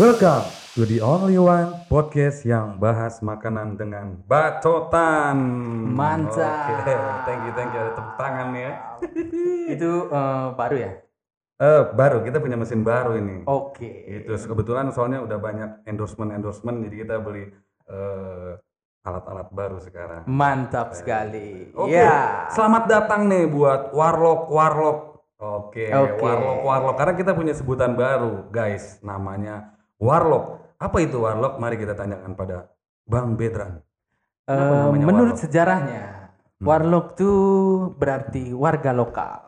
[0.00, 0.48] Welcome
[0.80, 5.36] to the only one podcast yang bahas makanan dengan bacotan.
[5.92, 6.80] Mantap.
[6.80, 6.96] Oke,
[7.28, 7.84] thank you, thank you.
[7.84, 8.72] Ada tepuk tangan ya.
[9.76, 10.92] Itu eh, baru ya?
[11.60, 13.44] Eh, baru kita punya mesin baru ini.
[13.44, 14.24] Oke.
[14.24, 17.52] Itu kebetulan soalnya udah banyak endorsement endorsement, jadi kita beli
[17.92, 18.56] eh,
[19.04, 20.24] alat-alat baru sekarang.
[20.24, 21.76] Mantap sekali.
[21.76, 22.48] Oke, Ya.
[22.56, 24.98] selamat datang nih buat Warlock Warlock.
[25.44, 26.24] Oke, Oke.
[26.24, 26.96] Warlock Warlock.
[26.96, 28.96] Karena kita punya sebutan baru, guys.
[29.04, 30.80] Namanya Warlock.
[30.80, 31.60] Apa itu Warlock?
[31.60, 32.72] Mari kita tanyakan pada
[33.04, 33.84] Bang Bedran.
[34.48, 35.44] Namanya menurut warlock?
[35.46, 36.04] sejarahnya,
[36.58, 36.66] Hmm.
[36.66, 37.32] warlock itu
[37.94, 39.38] berarti warga lokal.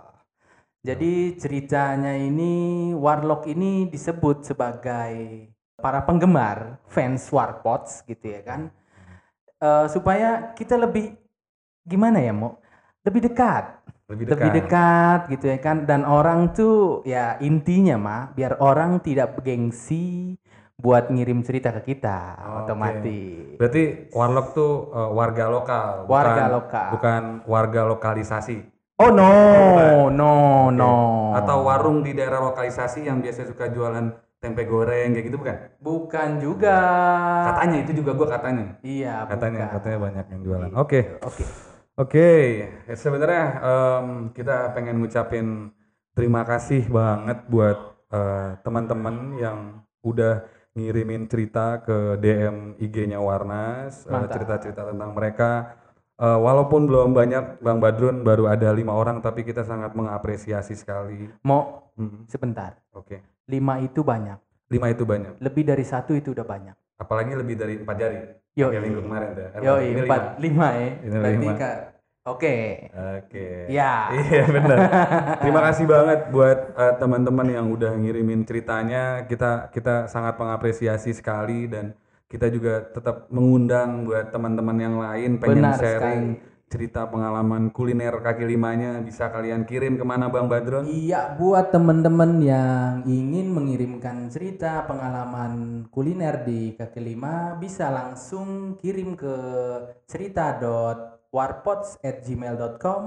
[0.84, 5.48] Jadi ceritanya ini warlock ini disebut sebagai
[5.80, 8.60] para penggemar fans warpots gitu ya kan.
[9.58, 11.16] Eh, supaya kita lebih
[11.82, 12.60] gimana ya, Mo?
[13.02, 13.82] Lebih dekat.
[14.10, 14.36] Lebih dekat.
[14.36, 20.36] lebih dekat gitu ya kan dan orang tuh ya intinya mah biar orang tidak gengsi
[20.82, 22.58] buat ngirim cerita ke kita Oke.
[22.66, 26.88] otomatis Berarti Warlock tuh eh, warga lokal, Warga bukan, lokal.
[26.90, 28.56] bukan warga lokalisasi.
[28.98, 30.10] oh no Bukan.
[30.12, 30.34] no
[30.66, 30.74] Oke.
[30.74, 30.94] no
[31.32, 35.56] Atau warung di daerah lokalisasi yang biasa suka jualan tempe goreng kayak gitu bukan?
[35.78, 36.76] bukan juga
[37.46, 38.66] Katanya itu juga gua katanya.
[38.82, 39.74] iya Katanya bukan.
[39.78, 40.70] katanya banyak yang jualan.
[40.74, 41.00] Oke.
[41.22, 41.44] oke
[41.92, 42.28] Oke,
[42.88, 45.68] ya sebenarnya em, kita pengen ngucapin
[46.12, 47.76] terima kasih banget buat
[48.08, 49.58] eh, teman-teman yang
[50.00, 50.40] udah
[50.72, 55.76] ngirimin cerita ke DM IG-nya Warnas, eh, cerita-cerita tentang mereka.
[56.16, 61.28] Eh, walaupun belum banyak, Bang Badrun baru ada lima orang, tapi kita sangat mengapresiasi sekali.
[61.44, 62.80] mau Hmm, sebentar.
[62.96, 63.20] Oke,
[63.52, 64.40] lima itu banyak.
[64.72, 66.72] Lima itu banyak, lebih dari satu itu udah banyak.
[66.96, 68.18] Apalagi lebih dari empat jari.
[68.56, 69.44] yo minggu kemarin tuh.
[69.44, 70.22] Eh, yo ini empat.
[70.40, 70.68] lima.
[70.72, 71.52] Ya Ini berarti lima.
[72.22, 73.66] Oke Oke.
[73.66, 74.78] ya Iya benar.
[75.42, 79.26] Terima kasih banget buat eh, teman-teman yang udah ngirimin ceritanya.
[79.26, 81.98] Kita kita sangat mengapresiasi sekali dan
[82.30, 86.50] kita juga tetap mengundang buat teman-teman yang lain pengen Benar sharing sekali.
[86.70, 90.86] cerita pengalaman kuliner kaki limanya bisa kalian kirim ke mana Bang Badron?
[90.86, 99.12] Iya, buat teman-teman yang ingin mengirimkan cerita pengalaman kuliner di kaki lima bisa langsung kirim
[99.18, 99.34] ke
[101.32, 103.02] cerita.warpots@gmail.com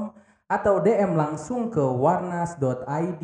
[0.46, 3.24] atau DM langsung ke warnas.id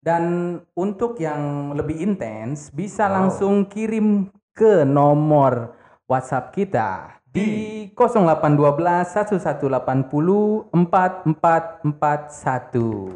[0.00, 0.24] dan
[0.72, 3.14] untuk yang lebih intens bisa Wow.
[3.20, 5.76] langsung kirim ke nomor
[6.08, 13.12] WhatsApp kita di 0812 1180 4441.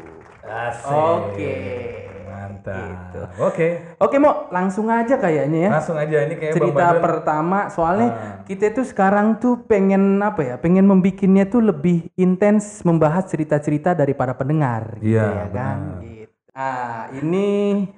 [0.85, 2.12] Oke.
[2.33, 2.73] Mantap.
[2.89, 3.21] Gitu.
[3.39, 3.67] Oke.
[3.97, 5.71] Oke, Mo, langsung aja kayaknya ya.
[5.71, 7.01] Langsung aja ini kayak Bang Cerita Badron.
[7.01, 8.17] pertama soalnya Ah.
[8.43, 10.55] kita tuh sekarang tuh pengen apa ya?
[10.57, 15.77] Pengen membikinnya tuh lebih intens membahas cerita-cerita dari para pendengar gitu Iya, ya kan.
[15.79, 16.01] benar.
[16.01, 16.31] Gitu.
[16.53, 17.47] Ah, ini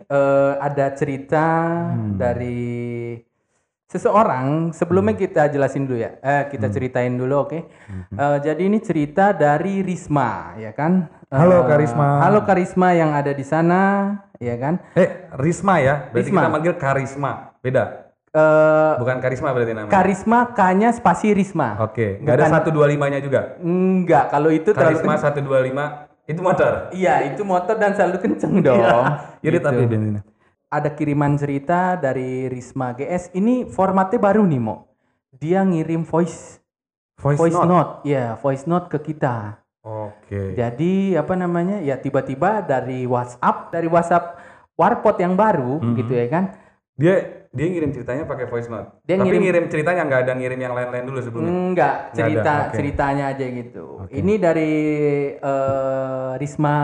[0.06, 1.46] eh, ada cerita
[1.91, 2.16] Hmm.
[2.16, 3.19] dari
[3.85, 4.72] seseorang.
[4.72, 6.17] Sebelumnya kita jelasin dulu ya.
[6.17, 6.50] Eh, Hmm.
[6.50, 7.59] kita ceritain dulu, oke?
[8.09, 11.07] Eh, jadi ini cerita dari Risma, ya kan?
[11.28, 12.07] Halo, Eh, Kak Risma.
[12.22, 13.81] Halo Karisma yang ada di sana,
[14.38, 14.79] ya kan?
[14.94, 16.09] Eh, Risma ya.
[16.09, 16.40] Berarti Risma.
[16.41, 17.31] kita manggil Karisma.
[17.59, 17.84] Beda.
[18.29, 19.91] Eh, Bukan Karisma berarti namanya.
[19.91, 21.79] Karisma K-nya spasi Risma.
[21.79, 23.56] Oke, nggak ada 125-nya juga.
[23.57, 26.72] Enggak, kalau itu terlalu Karisma 125 itu motor.
[26.91, 28.81] Iya, itu motor dan selalu kenceng dong.
[29.40, 29.63] Jadi Gitu.
[29.63, 30.22] tapi bensinnya.
[30.67, 33.31] Ada kiriman cerita dari Risma GS.
[33.31, 34.91] Ini formatnya baru nih, Mo.
[35.31, 36.59] Dia ngirim voice
[37.16, 37.69] Voice, voice note.
[37.69, 37.91] note.
[38.03, 39.63] ya, voice note ke kita.
[39.85, 40.57] Oke.
[40.57, 41.78] Jadi apa namanya?
[41.78, 44.41] Ya tiba-tiba dari WhatsApp, dari WhatsApp
[44.73, 45.94] Warpot yang baru Mhm.
[45.96, 46.44] gitu ya kan.
[46.97, 47.16] Dia
[47.56, 49.00] dia ngirim ceritanya pakai voice note.
[49.06, 51.51] Dia Tapi ngirim- ngirim ceritanya nggak ada ngirim yang lain-lain dulu sebelumnya.
[51.53, 52.75] Enggak, Nggak cerita ada, oke.
[52.75, 53.85] ceritanya aja gitu.
[54.01, 54.12] Oke.
[54.12, 54.73] Ini dari
[55.38, 56.75] eh, Risma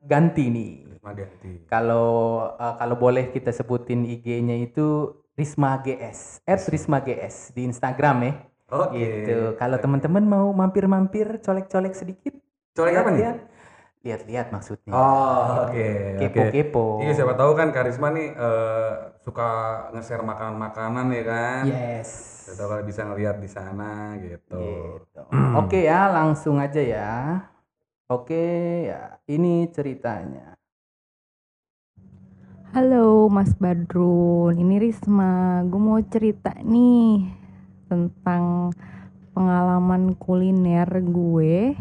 [0.00, 0.72] Ganti nih.
[0.94, 1.50] Risma ganti.
[1.66, 2.06] Kalau
[2.52, 8.32] eh, kalau boleh kita sebutin IG-nya itu Risma GS, Risma GS di Instagram ya.
[8.72, 8.96] Oke.
[8.96, 9.36] Gitu.
[9.60, 12.34] Kalau teman-teman mau mampir-mampir, colek-colek sedikit,
[12.72, 13.20] Colek apa nih?
[13.20, 13.38] lihat,
[14.02, 14.92] lihat-lihat maksudnya.
[14.92, 15.76] Oh, oke.
[15.76, 15.86] oke.
[16.18, 16.86] Kepo-kepo.
[17.04, 19.48] Iya, siapa tahu kan Karisma nih eh, suka
[19.92, 21.64] nge-share makanan-makanan ya kan.
[21.68, 22.10] Yes.
[22.48, 24.58] Siapa tahu kalau bisa ngeliat di sana gitu.
[25.04, 25.22] Gitu.
[25.60, 27.14] Oke ya, langsung aja ya.
[28.08, 28.44] Oke
[28.88, 30.56] ya, ini ceritanya.
[32.74, 35.62] Halo Mas Badrun, ini Risma.
[35.62, 37.43] Gue mau cerita nih
[37.94, 38.74] tentang
[39.30, 41.78] pengalaman kuliner gue.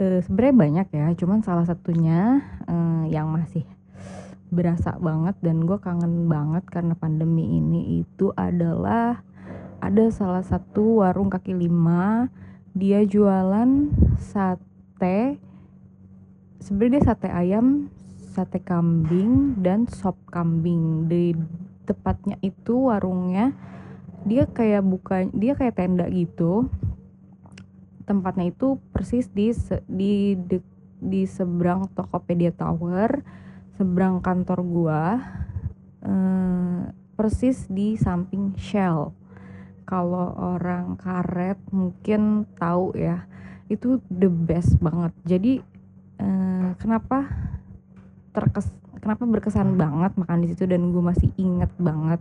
[0.00, 3.68] Eh, Sebenarnya banyak ya, cuman salah satunya eh, yang masih
[4.50, 9.22] berasa banget dan gue kangen banget karena pandemi ini itu adalah
[9.78, 12.26] ada salah satu warung kaki lima
[12.74, 15.38] dia jualan sate
[16.58, 17.88] sebenarnya dia sate ayam
[18.34, 21.34] sate kambing dan sop kambing di
[21.86, 23.54] tepatnya itu warungnya
[24.24, 26.68] dia kayak bukan dia kayak tenda gitu.
[28.04, 29.54] Tempatnya itu persis di
[29.86, 33.24] di de- di seberang Tokopedia Tower
[33.80, 35.02] seberang kantor gua
[36.04, 36.80] eh,
[37.16, 39.16] persis di samping Shell.
[39.88, 43.24] Kalau orang karet mungkin tahu ya
[43.72, 45.12] itu the best banget.
[45.24, 45.52] Jadi
[46.20, 47.24] eh, kenapa
[48.30, 48.68] terkes
[49.00, 52.20] kenapa berkesan banget makan di situ dan gue masih inget banget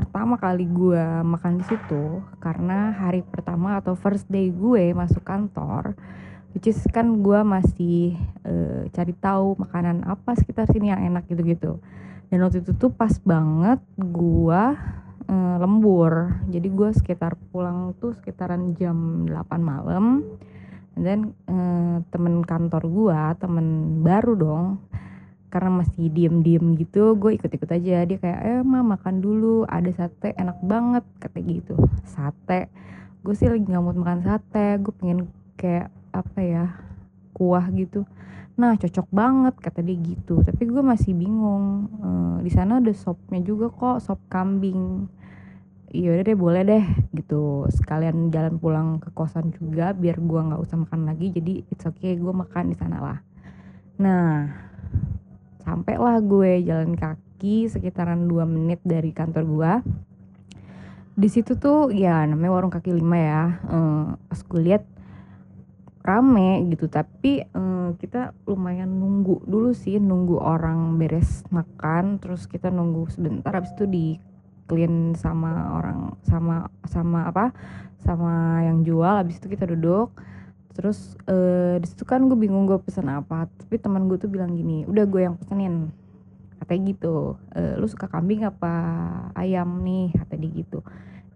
[0.00, 5.92] pertama kali gue makan di situ karena hari pertama atau first day gue masuk kantor
[6.56, 8.16] which is kan gue masih
[8.48, 11.78] eh, cari tahu makanan apa sekitar sini yang enak gitu-gitu.
[12.32, 14.62] Dan waktu itu tuh pas banget gue
[15.30, 16.42] eh, lembur.
[16.50, 20.24] Jadi gue sekitar pulang tuh sekitaran jam 8 malam.
[20.96, 23.66] Dan eh, temen kantor gue temen
[24.02, 24.66] baru dong
[25.50, 28.06] karena masih diem-diem gitu gue ikut-ikut aja.
[28.06, 29.66] Dia kayak eh ma makan dulu.
[29.66, 31.74] Ada sate enak banget katanya gitu.
[32.06, 32.70] Sate?
[33.20, 34.78] Gue sih lagi nggak mau makan sate.
[34.78, 35.26] Gue pengen
[35.58, 36.64] kayak apa ya
[37.34, 38.06] kuah gitu.
[38.54, 40.40] Nah cocok banget kata dia gitu.
[40.46, 41.90] Tapi gue masih bingung.
[41.98, 45.10] Eh, di sana ada sopnya juga kok sop kambing.
[45.90, 47.66] Iya deh boleh deh gitu.
[47.74, 51.34] Sekalian jalan pulang ke kosan juga biar gue nggak usah makan lagi.
[51.34, 53.18] Jadi it's okay gue makan di sana lah.
[53.98, 54.46] Nah
[55.64, 59.72] sampailah gue jalan kaki sekitaran 2 menit dari kantor gua.
[61.16, 64.84] Di situ tuh ya namanya warung kaki lima ya Eh, pas gue lihat
[66.00, 66.88] rame gitu.
[66.88, 72.16] Tapi eh, kita lumayan nunggu dulu sih nunggu orang beres makan.
[72.20, 74.06] Terus kita nunggu sebentar habis itu di
[74.70, 77.52] clean sama orang sama sama apa
[78.00, 79.20] sama yang jual.
[79.20, 80.16] Habis itu kita duduk
[80.80, 84.56] terus eh di situ kan gue bingung gue pesan apa tapi teman gue tuh bilang
[84.56, 85.92] gini udah gue yang pesenin.
[86.56, 88.72] Katanya gitu "Eh, lu suka kambing apa
[89.36, 90.16] ayam nih?
[90.16, 90.80] Kata dia gitu.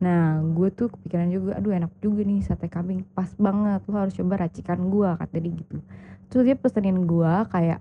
[0.00, 4.16] Nah gue tuh kepikiran juga aduh enak juga nih sate kambing pas banget lu harus
[4.16, 5.76] coba racikan gue kata dia gitu.
[6.32, 7.80] Terus dia pesenin gue kayak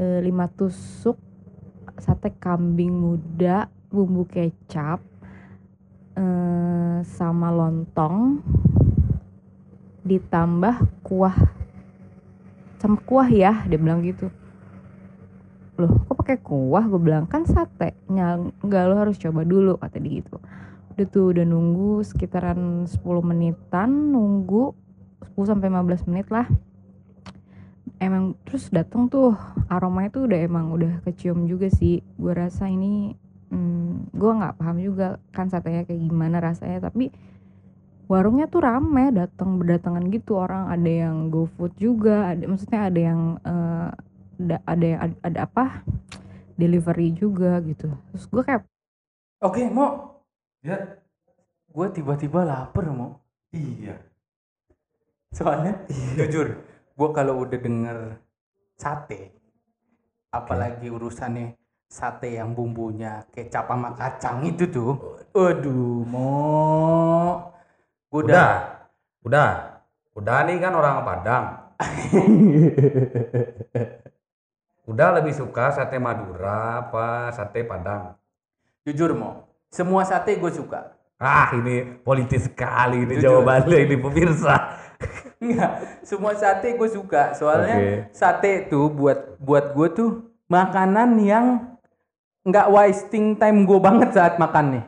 [0.00, 1.20] eh, lima tusuk
[2.00, 5.00] sate kambing muda bumbu kecap
[6.16, 8.40] eh, sama lontong
[10.06, 11.34] ditambah kuah.
[12.78, 14.30] Sama kuah ya dia bilang gitu.
[15.76, 16.86] Loh kok pakai kuah?
[16.86, 17.98] Gue bilang kan sate.
[18.08, 20.38] Nya, enggak lo harus coba dulu kata dia gitu.
[20.96, 24.72] Udah tuh udah nunggu sekitaran 10 menitan nunggu
[25.36, 26.48] 10 sampai 15 menit lah.
[28.00, 29.36] Emang terus datang tuh
[29.68, 32.00] aromanya tuh udah emang udah kecium juga sih.
[32.16, 33.12] Gue rasa ini
[33.52, 36.88] hmm, gue nggak paham juga kan satenya kayak gimana rasanya.
[36.88, 37.12] Tapi
[38.06, 40.70] warungnya tuh rame datang berdatangan gitu orang.
[40.74, 43.88] Ada yang GoFood juga ada maksudnya ada yang eh,
[44.42, 45.64] ada ada yang ada, ada apa?
[46.56, 47.92] Delivery juga gitu.
[48.12, 48.62] Terus gue kayak
[49.44, 50.16] Oke, mau
[50.66, 50.98] Ya,
[51.70, 53.22] gue tiba-tiba lapar mau.
[53.54, 53.94] iya.
[55.30, 55.86] Soalnya
[56.18, 56.58] jujur,
[56.98, 57.98] gue kalau udah denger
[58.74, 59.30] sate,
[60.34, 61.54] apalagi urusannya
[61.86, 64.92] sate yang bumbunya kecap sama kacang itu tuh,
[65.38, 67.55] aduh, mau
[68.24, 68.50] Udah,
[69.26, 69.48] udah,
[70.16, 71.44] udah nih kan orang Padang.
[74.86, 78.14] Udah lebih suka sate Madura apa sate Padang?
[78.86, 80.94] jujur mau, semua sate gue suka.
[81.18, 83.42] Ah, ini politis sekali ini Jujur.
[83.42, 84.78] jawabannya ini pemirsa.
[85.42, 85.70] Enggak,
[86.08, 87.34] semua sate gue suka.
[87.34, 88.14] Soalnya Oke.
[88.14, 90.10] sate tuh buat buat gue tuh
[90.46, 91.66] makanan yang
[92.46, 94.84] nggak wasting time gue banget saat makan nih.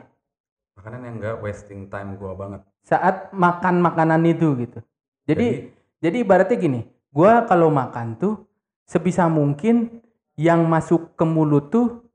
[0.79, 2.63] Makanan yang enggak wasting time gua banget.
[2.87, 4.79] Saat makan makanan itu gitu.
[5.27, 8.47] Jadi jadi, ibaratnya gini, gue kalau makan tuh
[8.87, 9.99] sebisa mungkin
[10.39, 12.07] yang masuk ke mulut tuh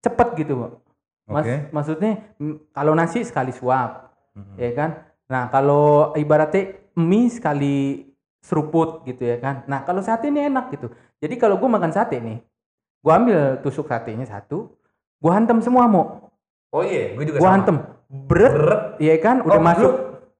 [0.00, 0.80] cepet gitu.
[1.28, 1.68] Mas, Oke.
[1.76, 2.32] maksudnya
[2.72, 4.56] kalau nasi sekali suap, Mhm.
[4.56, 4.90] ya kan?
[5.28, 8.08] Nah, kalau ibaratnya mie sekali
[8.40, 9.68] seruput gitu ya kan.
[9.68, 10.88] Nah, kalau sate ini enak gitu.
[11.20, 12.40] Jadi kalau gue makan sate nih,
[13.04, 14.72] gue ambil tusuk satenya satu,
[15.20, 16.31] gue hantem semua mau,
[16.72, 17.54] Oh iya, gue juga gue sama.
[17.54, 17.76] hantem,
[18.08, 18.82] beret, Beret.
[18.96, 19.44] ya kan?
[19.44, 19.92] Udah Oh, masuk.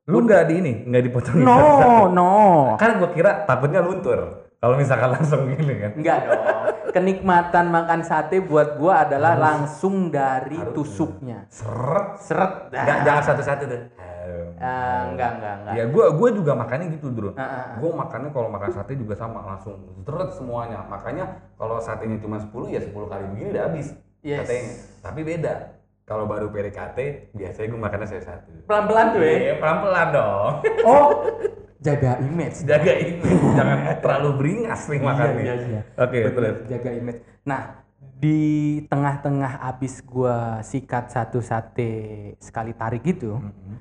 [0.03, 1.37] Lu, lu nggak di ini, nggak dipotong.
[1.39, 1.61] No,
[2.17, 2.33] no,
[2.75, 4.21] Kan gua kira takutnya luntur.
[4.57, 5.93] Kalau misalkan langsung gini kan.
[5.93, 6.43] enggak dong.
[6.89, 10.73] Kenikmatan makan sate buat gue adalah langsung dari harus.
[10.73, 12.17] tusuknya, Seret.
[12.19, 12.53] seret.
[12.71, 13.83] Nggak, jangan satu-satu tuh.
[14.57, 15.75] Ah, enggak, enggak, enggak.
[15.75, 17.31] Ya gua gua juga makannya gitu, Bro.
[17.31, 17.65] Ah, ah, ah.
[17.77, 20.81] Gua makannya kalau makan sate juga sama langsung seret semuanya.
[20.87, 21.25] Makanya
[21.55, 24.47] kalau satenya cuma 10 ya 10 kali begini udah habis Yes.
[24.47, 24.75] satenya.
[25.03, 25.55] Tapi beda.
[26.02, 26.99] Kalau baru PDKT
[27.30, 28.50] biasanya gua makannya saya satu.
[28.66, 29.32] Pelan-pelan tuh ya.
[29.38, 30.52] Iya, pelan-pelan dong.
[30.82, 31.09] Oh,
[31.78, 32.56] jaga image.
[32.66, 35.42] Jaga ini, jangan terlalu beringas nih makannya.
[35.42, 35.80] Iya, iya, iya.
[35.94, 36.56] Oke, Bener, terus.
[36.66, 37.21] jaga image.
[37.47, 37.62] Nah,
[38.18, 38.40] di
[38.90, 41.90] tengah-tengah abis gua sikat satu sate
[42.42, 43.78] sekali tarik gitu, Mm-mm.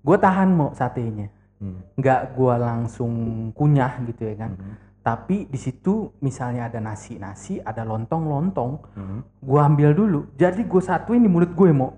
[0.00, 1.28] gua tahan mau satenya.
[1.60, 1.84] Hmm.
[2.00, 3.12] Nggak gua langsung
[3.52, 4.56] kunyah gitu ya kan.
[4.56, 4.74] Mhm.
[5.08, 9.18] Tapi di situ misalnya ada nasi-nasi, ada lontong-lontong, Mhm.
[9.40, 10.20] gua ambil dulu.
[10.36, 11.96] Jadi gua satuin di mulut gue mau.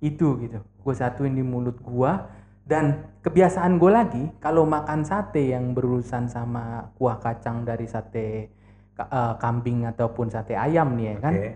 [0.00, 0.60] Itu gitu.
[0.80, 2.28] Gue satuin di mulut gua
[2.64, 2.84] dan
[3.20, 8.48] kebiasaan gue lagi kalau makan sate yang berurusan sama kuah kacang dari sate
[9.00, 11.34] eh, kambing ataupun sate ayam nih ya kan.
[11.36, 11.50] Oke.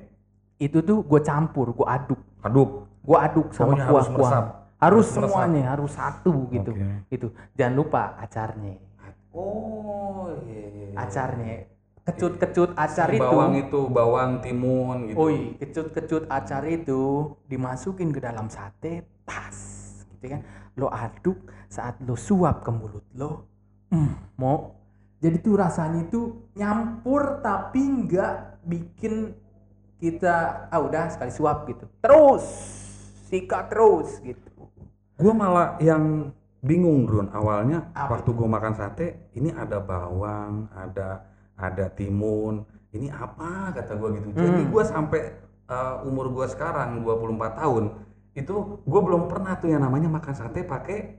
[0.56, 2.20] Itu tuh gue campur, gue aduk.
[2.40, 2.70] Aduk.
[3.00, 4.16] Gue aduk sama Pokoknya harus kuah-kuah.
[4.32, 4.44] meresap.
[4.44, 5.28] Harus Harus meresap.
[5.28, 6.72] semuanya, harus satu gitu.
[6.72, 6.88] Oke.
[7.10, 7.26] Itu.
[7.52, 8.76] Jangan lupa acarnya.
[9.34, 10.96] Oh, iya, iya, iya.
[10.96, 11.66] Acarnya.
[12.04, 13.24] Kecut-kecut acar Si itu.
[13.24, 15.16] bawang itu bawang timun gitu.
[15.18, 19.58] Oi, kecut-kecut acar itu dimasukin ke dalam sate, tas,
[20.14, 20.40] gitu kan.
[20.78, 23.48] Lo aduk saat lo suap ke mulut lo,
[23.90, 24.76] hmm, mau.
[25.24, 29.32] Jadi tuh rasanya itu nyampur tapi nggak bikin
[29.96, 31.88] kita ah udah sekali suap gitu.
[32.04, 32.44] Terus
[33.32, 34.68] sikat terus gitu.
[35.16, 36.28] Gue malah yang
[36.64, 39.06] bingung Drun awalnya Apa waktu gue makan sate
[39.36, 43.74] ini ada bawang ada ada timun ini apa?
[43.74, 44.28] Kata gue gitu.
[44.32, 44.70] Jadi Hmm.
[44.70, 45.20] gue sampai
[45.68, 47.84] uh, umur gue sekarang 24 tahun
[48.34, 51.18] itu gue belum pernah tuh yang namanya makan sate pakai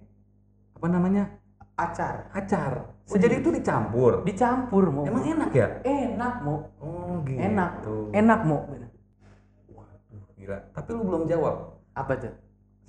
[0.76, 1.30] apa namanya?
[1.76, 2.32] Acar.
[2.32, 2.96] Acar.
[3.06, 4.24] Oh, jadi itu dicampur?
[4.26, 5.04] Dicampur mau.
[5.06, 5.68] emang enak ya?
[5.84, 6.72] Enak mau.
[6.80, 7.38] oh gitu.
[7.38, 7.72] Enak.
[8.16, 8.60] Enak mau.
[9.76, 10.58] Waduh, gila.
[10.72, 11.76] Tapi lu belum jawab.
[11.94, 12.34] Apa tuh?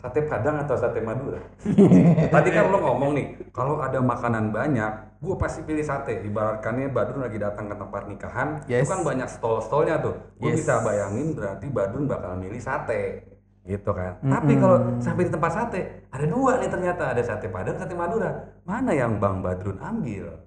[0.06, 1.42] Sate padang atau sate madura
[2.34, 6.22] Tadi kan lo ngomong nih, kalau ada makanan banyak, gue pasti pilih sate.
[6.22, 8.86] Ibaratkannya Badrun lagi datang ke tempat nikahan, Yes.
[8.86, 10.14] itu kan banyak stall-stallnya tuh.
[10.38, 10.62] Gue Yes.
[10.62, 13.26] bisa bayangin berarti Badrun bakal milih sate,
[13.66, 14.22] gitu kan.
[14.22, 15.80] Tapi kalau sampai di tempat sate,
[16.14, 18.30] ada dua nih ternyata, ada sate padang, sate madura.
[18.62, 20.38] Mana yang Bang Badrun ambil?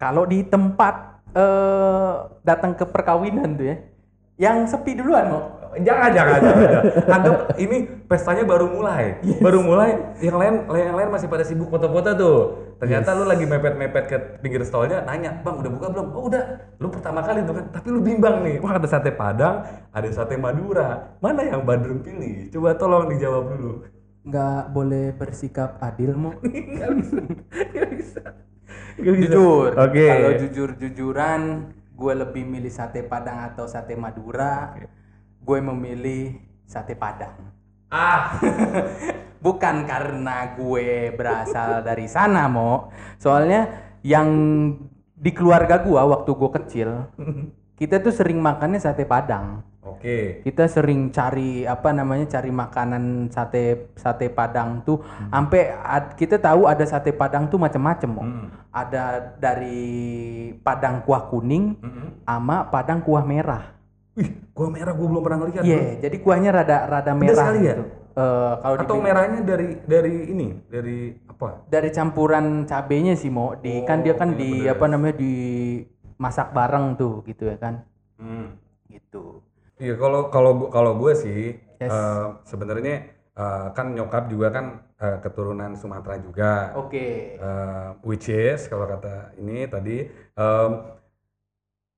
[0.00, 3.76] Kalau di tempat eh datang ke perkawinan tuh ya,
[4.40, 5.42] yang sepi duluan mau.
[5.76, 6.64] Jangan, jangan, jangan.
[6.64, 6.82] jangan.
[7.12, 7.76] Anggap ini
[8.08, 9.20] pestanya baru mulai.
[9.44, 12.38] Baru mulai, yang lain yang lain masih pada sibuk foto-foto tuh.
[12.78, 16.44] Ternyata lu lagi mepet-mepet ke pinggir stolnya, nanya, "Bang, udah buka belum?" "Oh, udah."
[16.78, 18.62] Lu pertama kali tuh kan, tapi lu bimbang nih.
[18.62, 21.18] Wah, ada sate Padang, ada sate Madura.
[21.18, 22.48] Mana yang Badrun pilih?
[22.54, 23.72] Coba tolong dijawab dulu.
[24.22, 26.38] Nggak boleh bersikap adil mau.
[26.46, 27.18] Enggak bisa.
[27.74, 28.22] Nggak bisa.
[28.98, 29.70] Jujur.
[29.74, 30.06] Oke.
[30.06, 31.40] Kalau jujur-jujuran,
[31.98, 34.74] gue lebih milih sate Padang atau sate Madura.
[35.48, 36.36] Gue memilih
[36.68, 37.32] sate Padang.
[37.88, 38.36] Ah,
[39.44, 42.92] Bukan karena gue berasal dari sana, Mo.
[43.16, 43.64] Soalnya
[44.04, 44.28] yang
[45.16, 46.88] di keluarga gua waktu gue kecil,
[47.74, 49.64] kita tuh sering makannya sate Padang.
[49.80, 50.44] oke.
[50.44, 55.00] Kita sering cari apa namanya cari makanan sate sate Padang tuh
[55.32, 58.20] sampai ad- kita tahu ada sate Padang tuh macam-macam, Mo.
[58.20, 58.46] Hmm.
[58.68, 59.80] Ada dari
[60.60, 62.20] Padang kuah kuning Mm-mm.
[62.28, 63.77] sama Padang kuah merah.
[64.18, 65.62] Wih, gua merah gua belum pernah ngeliat.
[65.62, 66.02] Iya, bro.
[66.02, 67.72] jadi kuahnya rada rada merah sekali ya?
[67.72, 67.84] gitu.
[68.10, 71.62] Eh, kalau Atau dibilang- merahnya dari dari ini, dari apa?
[71.64, 74.74] dari campuran cabenya sih mau di kan dia kan Oh, di bener.
[74.74, 75.32] apa namanya di
[76.16, 77.86] masak bareng tuh gitu ya kan
[78.18, 78.58] Hmm.
[78.88, 79.38] gitu
[79.78, 81.86] Iya kalau kalau kalau gue sih Yes.
[81.86, 84.66] eh, sebenarnya eh, kan nyokap juga kan
[84.98, 87.06] eh, keturunan Sumatera juga, oke
[87.38, 90.68] Eh, which is kalau kata ini tadi eh,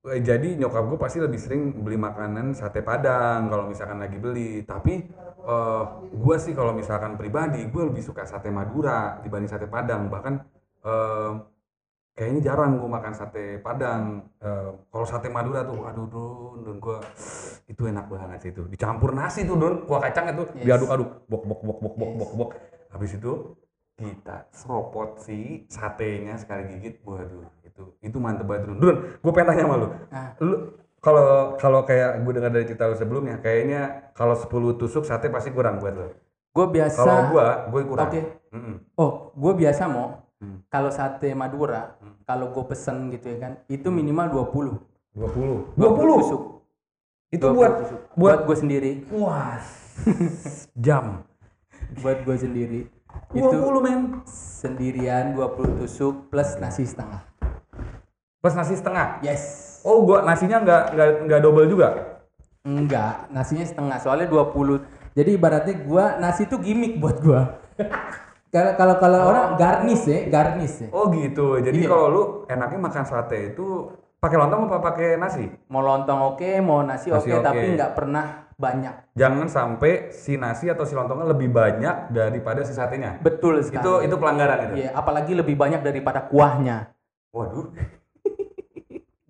[0.01, 4.65] jadi nyokap gue pasti lebih sering beli makanan sate padang kalau misalkan lagi beli.
[4.65, 4.93] Tapi
[5.45, 10.09] eh, gue sih kalau misalkan pribadi gue lebih suka sate Madura dibanding sate padang.
[10.09, 10.33] Bahkan
[10.81, 11.33] em,
[12.17, 14.25] kayaknya jarang gue makan sate padang.
[14.41, 16.97] Eh, kalau sate Madura tuh, aduh dun, dun gue
[17.69, 18.65] itu enak banget sih itu.
[18.73, 20.65] Dicampur nasi tuh dun, kuah kacang itu Yes.
[20.65, 22.49] diaduk-aduk, bok bok bok bok bok bok bok.
[22.89, 23.53] Habis itu
[24.01, 27.60] kita seropot si satenya sekali gigit, waduh
[27.99, 28.77] itu itu mantep banget dun.
[28.77, 29.87] Dun, gue pengen tanya sama lu.
[30.07, 30.29] Nah.
[30.37, 30.55] Lu
[30.97, 34.47] kalau kalau kayak gue dengar dari cerita lu sebelumnya, kayaknya kalau 10
[34.77, 36.07] tusuk sate pasti kurang buat lu.
[36.51, 38.05] gue biasa Kalau gue, gue kurang.
[38.05, 38.21] oke
[38.51, 38.75] Mm-mm.
[38.95, 40.57] oh gue biasa mau Hmm.
[40.67, 44.73] kalau sate Madura kalau gue pesen gitu ya kan itu minimal 20
[45.13, 45.77] 20.
[45.77, 46.41] 20 tusuk
[47.29, 47.99] Itu 20 buat tusuk.
[48.01, 49.63] buat buat gue sendiri puas
[50.75, 51.21] jam.
[51.93, 52.79] buat gue sendiri
[53.31, 53.99] itu 20 men.
[54.25, 57.21] sendirian 20 tusuk plus nasi setengah
[58.41, 59.21] Plus nasi setengah.
[59.21, 60.83] yes Oh, gua nasinya nggak
[61.25, 62.21] nggak double juga.
[62.61, 63.97] Enggak, nasinya setengah.
[63.97, 64.81] Soalnya 20.
[65.17, 67.41] Jadi ibaratnya gua nasi itu gimmick buat gua.
[68.51, 70.91] Kalau kalau kalau orang garnish ya, garnish ya.
[70.91, 71.63] Oh gitu.
[71.63, 71.95] Jadi Iya.
[71.95, 73.87] kalau lu enaknya makan sate itu
[74.19, 75.47] pakai lontong apa pakai nasi?
[75.71, 77.47] Mau lontong oke, mau nasi, Nasi oke, oke.
[77.47, 79.15] tapi nggak pernah banyak.
[79.15, 83.23] Jangan sampai si nasi atau si lontongnya lebih banyak daripada si satenya.
[83.23, 83.87] Betul sekali.
[83.87, 84.83] Itu itu pelanggaran itu.
[84.83, 86.91] Iya, apalagi lebih banyak daripada kuahnya.
[87.31, 87.71] Waduh.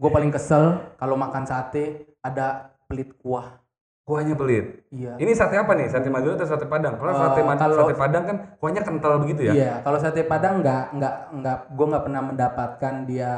[0.01, 0.63] Gue paling kesel
[0.97, 1.83] kalau makan sate
[2.19, 2.47] ada
[2.85, 3.61] pelit kuah
[4.01, 4.81] Kuahnya pelit.
[4.89, 5.85] iya Ini sate apa nih?
[5.87, 6.97] Sate Madura atau sate Padang?
[6.97, 9.53] Kalau Eh, sate Mad- kalau- sate Padang kan kuahnya kental begitu ya?
[9.53, 13.31] Iya, kalau sate Padang nggak nggak nggak gue nggak pernah mendapatkan dia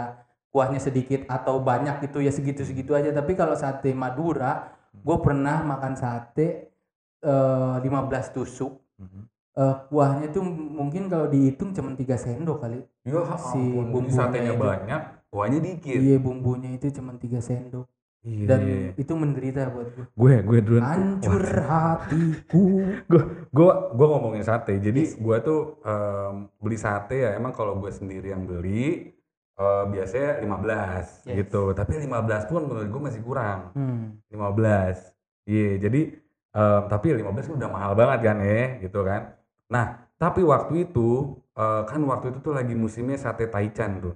[0.50, 3.12] kuahnya sedikit atau banyak gitu ya segitu-segitu aja.
[3.12, 6.72] Tapi kalau sate Madura, gue pernah makan sate
[7.20, 8.72] eh 15 tusuk.
[8.98, 9.22] Mhm.
[9.53, 12.79] Eh, kuahnya tuh mungkin kalau dihitung cuma 3 sendok kali.
[13.03, 14.63] Ya Si bumbunya satenya itu.
[14.63, 15.01] banyak,
[15.34, 15.98] kuahnya dikit.
[15.98, 17.90] Iya bumbunya itu cuma 3 sendok
[18.24, 18.48] Iya.
[18.48, 18.62] dan
[18.96, 20.06] itu menderita buat gue.
[20.08, 22.63] gue gue dulu Hancur hatiku.
[23.52, 28.32] gue gue ngomongin sate jadi gue tuh em, beli sate ya emang kalau gue sendiri
[28.32, 29.12] yang beli
[29.54, 31.36] eh, biasanya 15 Yes.
[31.36, 34.16] gitu tapi 15 pun menurut gue masih kurang Hmm.
[34.30, 35.12] 15
[35.46, 36.02] iya jadi
[36.50, 39.36] em, tapi 15 kan udah mahal banget kan ya gitu kan
[39.68, 39.86] nah
[40.16, 41.10] tapi waktu itu
[41.54, 44.16] eh, kan waktu itu tuh lagi musimnya sate taichan tuh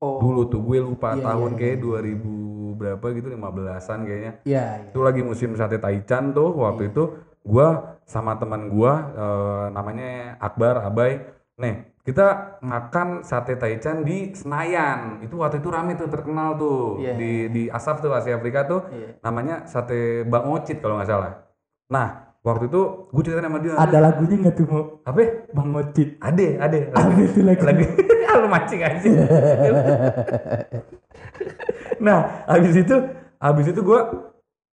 [0.00, 0.16] Oh.
[0.16, 1.84] dulu tuh gue lupa Iya, tahun iya, kayak iya.
[2.16, 4.88] 2000 berapa gitu 15-an kayaknya Iya, iya.
[4.88, 6.92] itu lagi musim sate taichan tuh waktu Iya.
[6.96, 7.02] itu
[7.44, 7.68] gua
[8.04, 11.20] sama teman gua eh, namanya Akbar Abai
[11.60, 17.20] nih kita makan sate taichan di Senayan itu waktu itu rame tuh terkenal tuh Iya.
[17.20, 19.20] di di Asaf tuh Asia Afrika tuh Iya.
[19.20, 21.44] namanya sate Bang Ocit kalau nggak salah
[21.86, 22.80] nah waktu itu
[23.12, 23.76] gue cerita sama dia.
[23.76, 25.20] Ada lagunya nggak tuh mau apa?
[25.52, 26.16] Bang Ocit?
[26.20, 26.78] ade ade.
[26.98, 27.62] Ada itu lagi.
[27.64, 27.86] lagi
[28.40, 29.10] lu mancing aja
[32.00, 32.96] nah habis itu
[33.36, 34.08] habis itu gua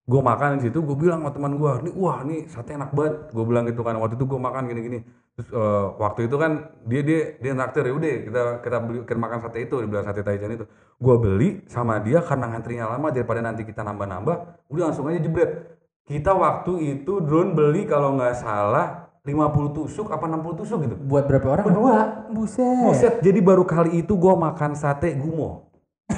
[0.07, 3.35] gua makan di situ gue bilang sama teman gua nih wah nih sate enak banget.
[3.35, 5.01] Gue bilang gitu kan waktu itu gua makan gini gini
[5.37, 9.19] terus eh, waktu itu kan dia dia dia naktir ya udah kita kita beli kita
[9.19, 10.67] makan sate itu dibilang sate taichan itu.
[11.03, 14.37] Gua beli sama dia karena ngantrinya lama daripada nanti kita nambah nambah
[14.71, 15.76] udah langsung aja jebret
[16.07, 19.43] kita waktu itu drone beli kalau nggak salah 50
[19.77, 21.65] tusuk apa 60 tusuk gitu Buat berapa orang?
[21.67, 21.99] Berdua.
[22.31, 22.79] Buset.
[22.81, 25.67] Buset, jadi baru kali itu gua makan sate gumo.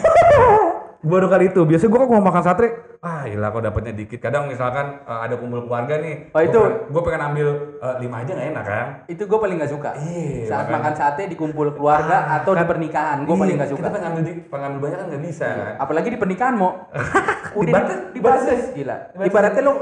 [1.02, 1.64] baru kali itu.
[1.64, 2.66] Biasanya gua kalau makan sate,
[3.00, 4.21] ah ilah kok dapatnya dikit.
[4.21, 6.28] Kadang misalkan eh, ada kumpul keluarga nih.
[6.28, 8.86] Oh, gua itu- pengen- Gua pengen ambil eh, lima aja nggak enak kan?
[9.08, 9.91] Itu gue paling nggak suka.
[9.97, 10.76] Iya, Saat makanya.
[10.76, 13.80] makan sate di kumpul keluarga Ah, atau di kan- pernikahan, gue paling Iya, nggak suka.
[13.80, 15.73] Kita pengen ambil, di, pengen ambil banyak kan nggak bisa kan?
[15.78, 16.73] Apalagi di pernikahan mau.
[17.58, 18.97] Udah Dibatas, dibatas gila.
[19.18, 19.75] Ibaratnya lu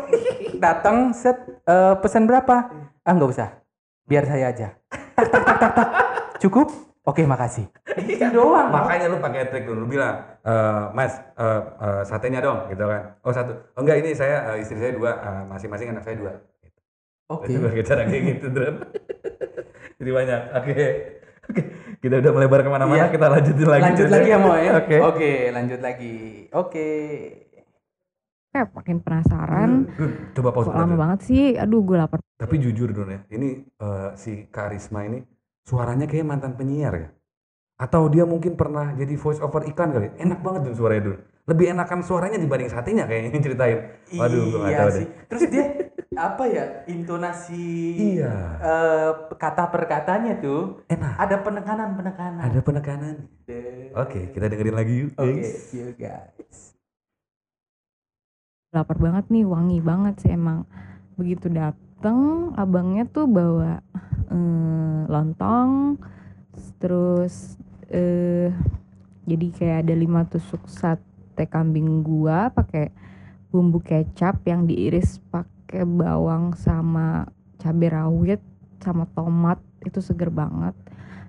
[0.57, 1.37] datang set
[1.69, 2.73] eh, pesan berapa?
[3.05, 3.49] Ah nggak usah.
[4.09, 4.69] Biar saya aja.
[5.17, 5.89] Tak, tak, tak, tak, tak.
[6.41, 6.69] Cukup?
[7.07, 7.71] Oke, makasih.
[8.03, 8.67] Itu doang.
[8.75, 13.15] Makanya lu pakai trik dulu, lu bilang, "Eh, Mas, eh, eh, satenya dong, gitu kan?
[13.23, 16.33] Oh satu, oh enggak ini saya eh, istri saya dua, eh, masing-masing anak saya dua.
[16.61, 16.81] Gitu.
[17.31, 17.47] Oke.
[17.47, 18.75] Itu pakai cara kayak gitu, Dron.
[20.03, 20.41] Jadi banyak.
[20.59, 20.75] Oke.
[21.47, 21.63] Oke.
[22.03, 23.15] Kita udah melebar ke mana-mana, Iya.
[23.15, 23.83] kita lanjutin lagi.
[23.87, 24.73] Lanjut lagi ya, Mo ya.
[24.83, 24.97] Oke.
[24.99, 26.17] Oke, lanjut lagi.
[26.53, 26.89] Oke.
[28.57, 32.55] Kayak makin penasaran Dun, Coba pause kok bentar, lama banget sih aduh gue lapar Tapi
[32.57, 35.21] jujur Dun ya, ini eh, si Karisma ini
[35.63, 37.09] suaranya kayak mantan penyiar ya.
[37.77, 40.09] Atau dia mungkin pernah jadi voice over iklan kali.
[40.17, 41.19] Enak banget Dun suaranya Dun.
[41.47, 43.79] Lebih enakan suaranya dibanding satenya kayaknya ceritain.
[44.13, 45.05] Waduh, gue gak iya tahu sih.
[45.05, 45.09] deh.
[45.29, 45.65] Terus dia
[46.17, 47.69] apa ya intonasi
[48.17, 48.33] Iya.
[48.59, 51.13] eh, kata per katanya tuh Enak.
[51.17, 52.41] ada penekanan penekanan.
[52.41, 53.15] Ada penekanan.
[53.97, 55.73] Oke, kita dengerin lagi yuk, Oke, guys.
[55.73, 56.76] you guys.
[58.77, 60.69] Lapar banget nih wangi banget sih emang.
[61.17, 63.81] Begitu dateng abangnya tuh bawa
[64.29, 65.97] eh, lontong
[66.77, 67.57] terus
[67.89, 68.53] eh
[69.25, 72.93] jadi kayak ada lima tusuk sate kambing gua pakai
[73.49, 78.41] bumbu kecap yang diiris pakai bawang sama cabai rawit
[78.85, 80.77] sama tomat itu seger banget.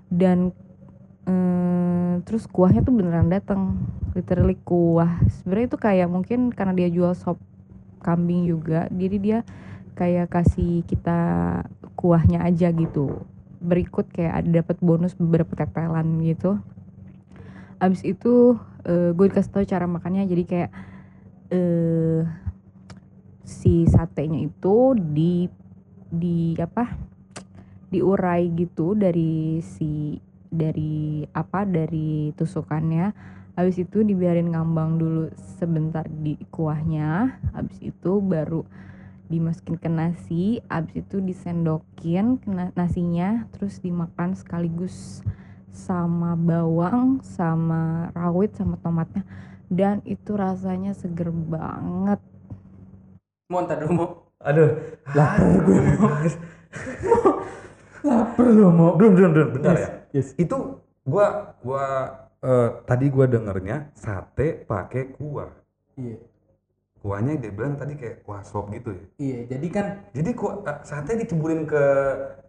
[0.08, 0.52] Dan
[2.24, 3.80] terus kuahnya tuh beneran datang
[4.12, 5.20] literally kuah.
[5.40, 7.40] Sebenarnya itu kayak mungkin karena dia jual sop
[7.98, 9.38] kambing juga jadi dia
[9.98, 11.18] kayak kasih kita
[11.98, 13.26] kuahnya aja gitu.
[13.58, 16.60] Berikut kayak ada dapat bonus beberapa tetelan gitu.
[17.82, 20.70] Abis itu eh, gue dikasih tahu cara makannya jadi kayak
[21.48, 22.22] eh
[23.48, 25.48] si satenya itu di
[26.12, 26.92] di apa?
[27.88, 33.12] Diurai gitu dari si dari apa dari tusukannya
[33.58, 35.22] habis itu dibiarin ngambang dulu
[35.58, 38.62] sebentar di kuahnya habis itu baru
[39.28, 45.20] dimasukin ke nasi habis itu disendokin ke na- nasinya terus dimakan sekaligus
[45.68, 49.22] sama bawang sama rawit sama tomatnya
[49.68, 52.20] dan itu rasanya seger banget
[53.48, 54.08] Mau ntar dulu mau.
[54.44, 54.70] Aduh,
[55.16, 56.12] Lapar gue mau.
[58.04, 58.90] Lapar lo mau.
[59.00, 59.88] Dun, dun, dun, bentar ya.
[60.12, 60.32] Yes.
[60.36, 61.84] Itu gua gua
[62.40, 65.50] eh, tadi gua dengernya sate pakai kuah.
[65.98, 66.18] Iya.
[66.98, 69.04] Kuahnya dia bilang tadi kayak kuah sop gitu ya.
[69.16, 71.84] Iya, jadi kan Jadi kuah, eh, sate diceburin ke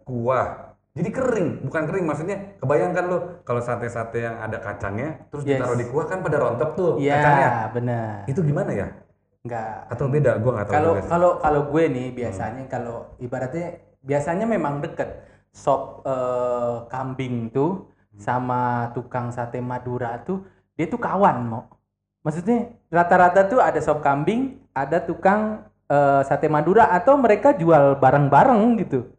[0.02, 0.74] kuah.
[0.90, 2.58] Jadi kering, bukan kering maksudnya.
[2.58, 5.62] Kebayangkan lo kalau sate-sate yang ada kacangnya terus Yes.
[5.62, 7.50] ditaruh di kuah kan pada rontok tuh Iya, kacangnya.
[7.70, 8.14] benar.
[8.26, 8.88] Itu gimana ya?
[9.46, 9.86] Enggak.
[9.86, 10.36] Atau beda?
[10.42, 10.74] Gua nggak tahu.
[10.74, 15.08] Kalau kalau kalau gue nih biasanya kalau ibaratnya biasanya memang deket
[15.50, 20.44] sop eh, kambing tuh sama tukang sate Madura tuh
[20.78, 21.64] dia tuh kawan mau.
[22.20, 28.62] Maksudnya rata-rata tuh ada sop kambing, ada tukang eh, sate Madura atau mereka jual bareng-bareng
[28.86, 29.10] gitu.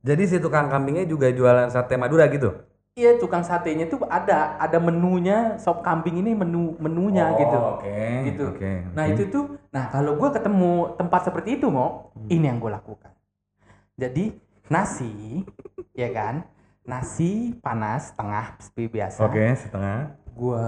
[0.00, 2.56] Jadi si tukang kambingnya juga jualan sate Madura gitu?
[2.98, 7.58] Iya, tukang satenya tuh ada ada menunya sop kambing ini menu menunya Oh, gitu.
[7.78, 8.02] Oke.
[8.26, 8.44] Gitu.
[8.50, 8.72] Oke.
[8.96, 12.26] Nah itu tuh, nah kalau gue ketemu tempat seperti itu mau, Hmm.
[12.28, 13.12] ini yang gue lakukan.
[13.94, 14.34] Jadi
[14.70, 15.42] nasi,
[15.92, 16.46] ya kan,
[16.82, 19.20] nasi panas tengah seperti biasa.
[19.20, 20.14] Oke, setengah.
[20.30, 20.62] Gue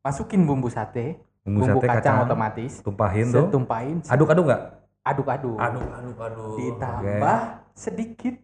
[0.00, 3.46] masukin bumbu sate, Bumbu, bumbu, sate kacang, otomatis, Tumpahin tuh.
[3.48, 4.62] tumpahin, set- Aduk-aduk nggak?
[5.00, 6.52] aduk-aduk, Aduk, aduk, aduk.
[6.58, 7.38] ditambah
[7.72, 8.34] sedikit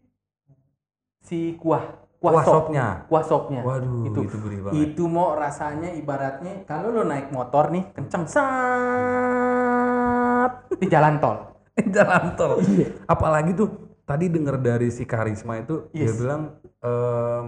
[1.21, 3.05] si kuah, Kuah kuah, sop, sopnya.
[3.05, 3.61] kuah sopnya.
[3.61, 4.81] Waduh, itu, itu gurih banget.
[4.89, 8.43] itu mau rasanya ibaratnya kalau lo naik motor nih kenceng sat
[10.73, 11.37] di jalan tol.
[11.93, 12.63] Jalan tol.
[12.63, 12.87] Iya.
[13.05, 13.69] Apalagi tuh
[14.05, 16.17] tadi denger dari si Karisma itu dia Yes.
[16.21, 16.43] bilang
[16.81, 17.47] em,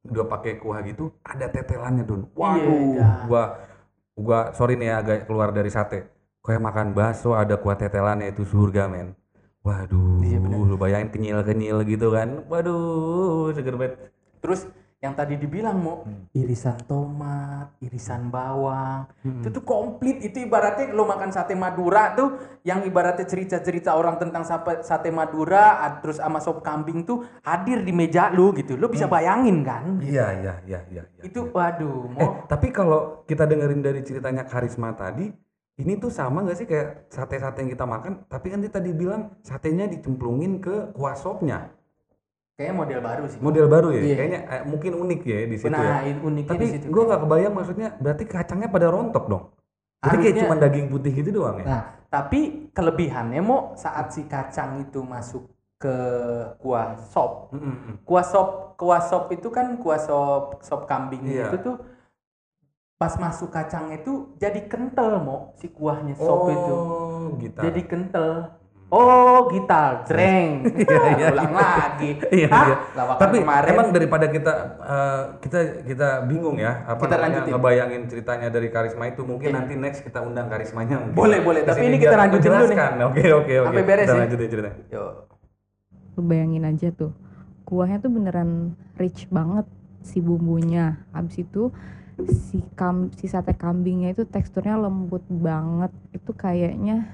[0.00, 2.24] udah pakai kuah gitu ada tetelannya tuh.
[2.24, 3.08] Iya, Waduh, iya.
[3.28, 3.42] gua
[4.16, 6.08] gua sorry nih ya agak keluar dari sate.
[6.40, 9.12] Kayak makan bakso ada kuah tetelannya itu surga men.
[9.60, 10.56] Waduh, Iya, bener.
[10.56, 12.48] lu bayangin kenyil-kenyil gitu kan.
[12.48, 14.08] Waduh, seger banget.
[14.40, 14.64] Terus
[15.00, 16.28] yang tadi dibilang mau Hmm.
[16.36, 20.20] irisan tomat, irisan bawang, itu tuh komplit.
[20.20, 22.36] Itu ibaratnya lo makan sate Madura tuh,
[22.68, 24.44] yang ibaratnya cerita-cerita orang tentang
[24.84, 28.76] sate, Madura, terus sama sop kambing tuh hadir di meja lu gitu.
[28.76, 28.94] Lo Hmm.
[29.00, 30.04] bisa bayangin kan?
[30.04, 31.02] Iya, iya, iya, iya.
[31.16, 31.22] iya.
[31.24, 35.32] Itu waduh, Eh, mau tapi kalau kita dengerin dari ceritanya Karisma tadi,
[35.80, 38.28] ini tuh sama nggak sih kayak sate-sate yang kita makan?
[38.28, 41.72] Tapi kan dia tadi bilang satenya dicemplungin ke kuah sopnya.
[42.60, 43.38] Kayak model baru sih.
[43.40, 44.00] Model baru ya?
[44.04, 44.16] Iya.
[44.20, 46.12] Kayaknya eh, mungkin unik ya di situ Nah, ya.
[46.20, 46.86] uniknya Tapi di situ.
[46.92, 49.44] gue nggak kebayang maksudnya berarti kacangnya pada rontok dong.
[50.00, 51.64] Jadi kayak cuma daging putih gitu doang ya?
[51.64, 55.48] Nah, tapi kelebihannya mau saat si kacang itu masuk
[55.80, 55.96] ke
[56.60, 61.48] kuah sop, Mm, kuah sop kuah sop itu kan kuah sop sop kambing Iya.
[61.48, 61.76] itu tuh
[62.96, 67.56] pas masuk kacang itu jadi kental mo si kuahnya sop itu Oh, gitu.
[67.56, 68.59] jadi kental
[68.90, 70.66] oh gitar jreng
[71.18, 72.10] iya, ulang lagi
[72.42, 72.66] Iya, Hah?
[72.66, 72.76] iya.
[72.98, 77.52] Lawakan Tapi kemarin emang daripada kita eh, kita kita bingung ya apa Kita namanya lanjutin.
[77.54, 81.16] ngebayangin ceritanya dari karisma itu mungkin nanti next kita undang karismanya mungkin.
[81.16, 81.62] Boleh, boleh.
[81.62, 82.78] Tapi ini kita lanjutin dulu nih.
[83.06, 83.68] Oke oke oke.
[83.70, 84.20] Sampai beres kita ya.
[84.26, 84.76] lanjutin ceritanya.
[84.90, 85.02] Yo.
[86.18, 87.12] Lu bayangin aja tuh
[87.64, 88.50] kuahnya tuh beneran
[88.98, 89.62] rich banget
[90.02, 91.70] si bumbunya habis itu
[92.26, 97.06] si kam si sate kambingnya itu teksturnya lembut banget itu kayaknya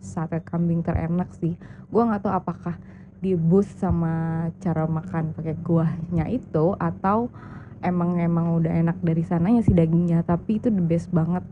[0.00, 1.54] sate kambing terenak sih.
[1.88, 2.74] Gua nggak tahu apakah
[3.20, 7.32] di boost sama cara makan pakai kuahnya itu atau
[7.80, 11.42] emang emang udah enak dari sananya si dagingnya tapi itu the best banget.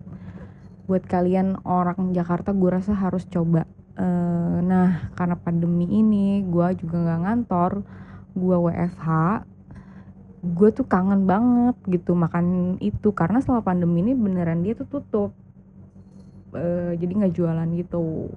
[0.85, 3.65] Buat kalian orang Jakarta gue rasa harus coba.
[3.95, 7.73] Eh, nah karena pandemi ini gue juga nggak ngantor
[8.35, 9.07] gue WFH
[10.45, 13.09] gue tuh kangen banget gitu makan itu.
[13.17, 15.31] Karena setelah pandemi ini beneran dia tuh tutup
[16.55, 18.31] Eh, jadi nggak jualan gitu.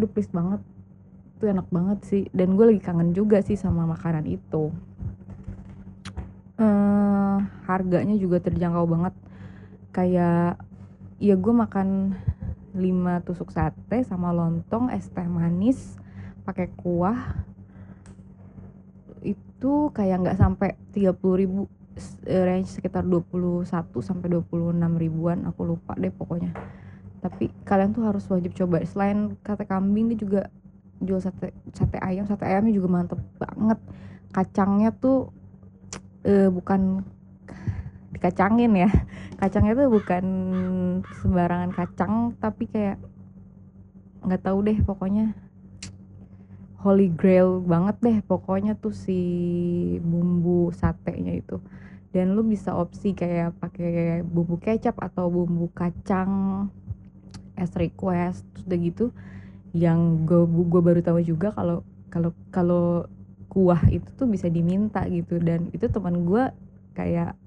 [0.00, 0.64] Aduh please banget.
[1.36, 2.22] Itu enak banget sih.
[2.32, 4.72] Dan gue lagi kangen juga sih sama makanan itu.
[6.56, 7.36] Eh
[7.68, 9.14] harganya juga terjangkau banget.
[9.92, 10.56] Kayak
[11.20, 12.16] ya gue makan
[12.74, 16.00] 5 tusuk sate sama lontong es teh manis
[16.48, 17.44] pakai kuah.
[19.20, 21.68] Itu kayak nggak sampai 30.000 ribu.
[22.26, 23.62] Range sekitar 21
[24.02, 26.50] sampai 26 ribuan aku lupa deh pokoknya
[27.24, 28.84] tapi kalian tuh harus wajib coba.
[28.84, 30.42] Selain sate kambing dia juga
[31.00, 32.28] jual sate sate ayam.
[32.28, 33.80] Sate ayamnya juga mantep banget.
[34.28, 35.32] Kacangnya tuh
[36.28, 37.00] eh, bukan
[38.12, 38.92] dikacangin ya.
[39.40, 40.24] Kacangnya tuh bukan
[41.24, 43.00] sembarangan kacang tapi kayak
[44.20, 45.32] nggak tahu deh pokoknya
[46.84, 48.18] holy grail banget deh.
[48.20, 49.16] Pokoknya tuh si
[50.04, 51.56] bumbu satenya itu.
[52.12, 56.68] Dan lu bisa opsi kayak pakai bumbu kecap atau bumbu kacang
[57.54, 59.04] as request terus udah gitu
[59.74, 62.86] yang gue gue baru tahu juga kalau kalau kalau
[63.50, 65.38] kuah itu tuh bisa diminta gitu.
[65.38, 66.50] Dan itu teman gue
[66.98, 67.38] kayak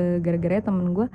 [0.00, 1.06] eh, gara-gara temen gue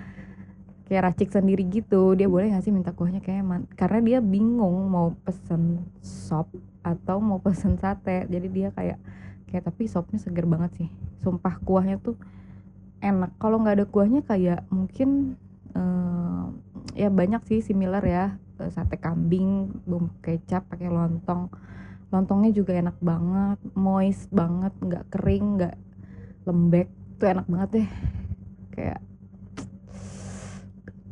[0.90, 2.18] kayak racik sendiri gitu.
[2.18, 6.50] Dia boleh nggak sih minta kuahnya kayak man- karena dia bingung mau pesen sop
[6.86, 8.26] atau mau pesen sate.
[8.30, 8.98] Jadi dia kayak
[9.50, 10.90] kayak tapi sopnya seger banget sih.
[11.22, 12.18] Sumpah kuahnya tuh
[13.02, 13.38] enak.
[13.42, 15.38] Kalau nggak ada kuahnya kayak mungkin
[15.76, 16.44] eh,
[16.98, 18.26] ya banyak sih similar ya
[18.60, 21.50] eh, sate kambing bumbu kecap pakai lontong.
[22.10, 25.76] Lontongnya juga enak banget moist banget nggak kering nggak
[26.50, 26.90] lembek.
[27.22, 27.90] Tuh enak banget deh.
[28.74, 29.02] Kayak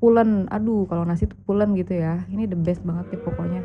[0.02, 0.50] pulen.
[0.50, 2.26] Aduh kalau nasi tuh pulen gitu ya.
[2.30, 3.62] Ini the best banget deh pokoknya.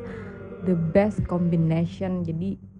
[0.68, 2.20] The best combination.
[2.22, 2.72] Jadi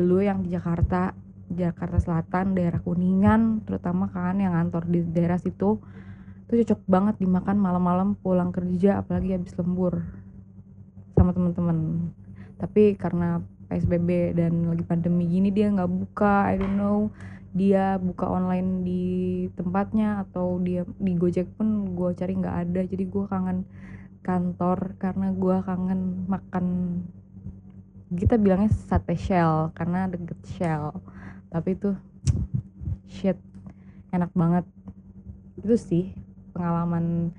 [0.00, 1.12] lu yang di Jakarta
[1.50, 5.82] Jakarta Selatan daerah Kuningan terutama kan yang kantor di daerah situ
[6.50, 10.02] itu cocok banget dimakan malam-malam pulang kerja apalagi habis lembur
[11.14, 12.10] sama teman-teman.
[12.58, 13.38] Tapi karena
[13.70, 17.14] PSBB dan lagi pandemi gini dia nggak buka I don't know.
[17.54, 19.06] Dia buka online di
[19.54, 22.80] tempatnya atau dia di Gojek pun gue cari nggak ada.
[22.82, 23.62] Jadi gue kangen
[24.26, 26.66] kantor karena gue kangen makan.
[28.10, 30.98] Kita bilangnya sate shell karena deket shell.
[31.46, 31.94] Tapi itu
[33.14, 33.38] shit
[34.10, 34.66] enak banget.
[35.62, 36.10] Itu sih
[36.60, 37.32] pengalaman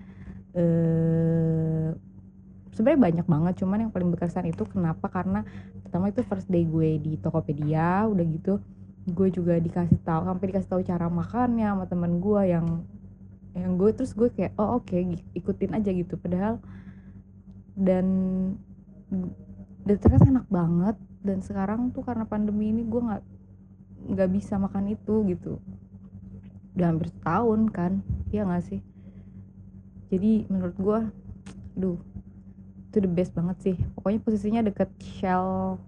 [0.58, 1.94] eh
[2.74, 3.54] sebenarnya banyak banget.
[3.62, 5.06] Cuman yang paling berkesan itu kenapa?
[5.14, 5.46] Karena
[5.86, 8.58] pertama itu first day gue di Tokopedia udah gitu.
[9.06, 12.68] Gue juga dikasih tahu sampai dikasih tahu cara makannya sama temen gue yang
[13.52, 14.98] yang gue terus gue kayak oh oke
[15.38, 16.18] ikutin aja gitu.
[16.18, 16.58] Padahal
[17.78, 18.08] dan
[19.86, 20.98] dan ternyata enak banget.
[21.22, 23.24] Dan sekarang tuh karena pandemi ini gue nggak
[24.10, 25.62] nggak bisa makan itu gitu.
[26.74, 28.82] Udah hampir setahun kan iya nggak sih
[30.12, 31.00] jadi menurut gue
[31.80, 31.98] duh
[32.92, 35.80] itu the best banget sih pokoknya posisinya deket Shell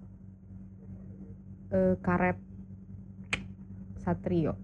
[1.76, 2.40] eh, karet
[4.00, 4.56] Satrio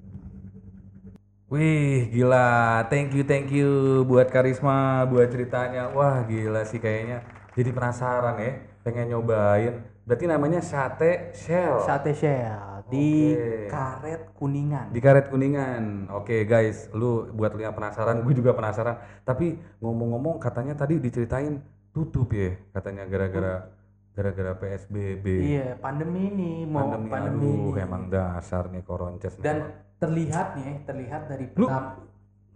[1.50, 2.86] Wih, gila.
[2.94, 5.90] Thank you, thank you buat Karisma, buat ceritanya.
[5.98, 7.26] Wah, gila sih kayaknya.
[7.58, 8.54] Jadi penasaran ya,
[8.86, 9.82] pengen nyobain.
[10.06, 11.82] Berarti namanya sate shell.
[11.82, 13.70] Sate Shell di Oke.
[13.70, 14.90] Karet Kuningan.
[14.92, 16.10] Di Karet Kuningan.
[16.12, 19.00] Oke, guys, lu buat lu yang penasaran, gue juga penasaran.
[19.24, 21.62] Tapi ngomong-ngomong katanya tadi diceritain
[21.94, 23.70] tutup ya, katanya gara-gara
[24.14, 25.26] gara-gara PSBB.
[25.26, 27.86] Iya, pandemi ini mau Pandemi, pandemi, aduh, ini.
[27.86, 29.40] emang dasar nih koronces.
[29.40, 29.70] Dan
[30.02, 31.96] terlihat nih, terlihat dari pertama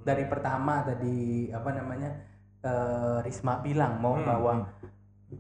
[0.04, 2.10] dari pertama tadi apa namanya
[2.60, 4.54] eh, Risma bilang mau Hmm, bahwa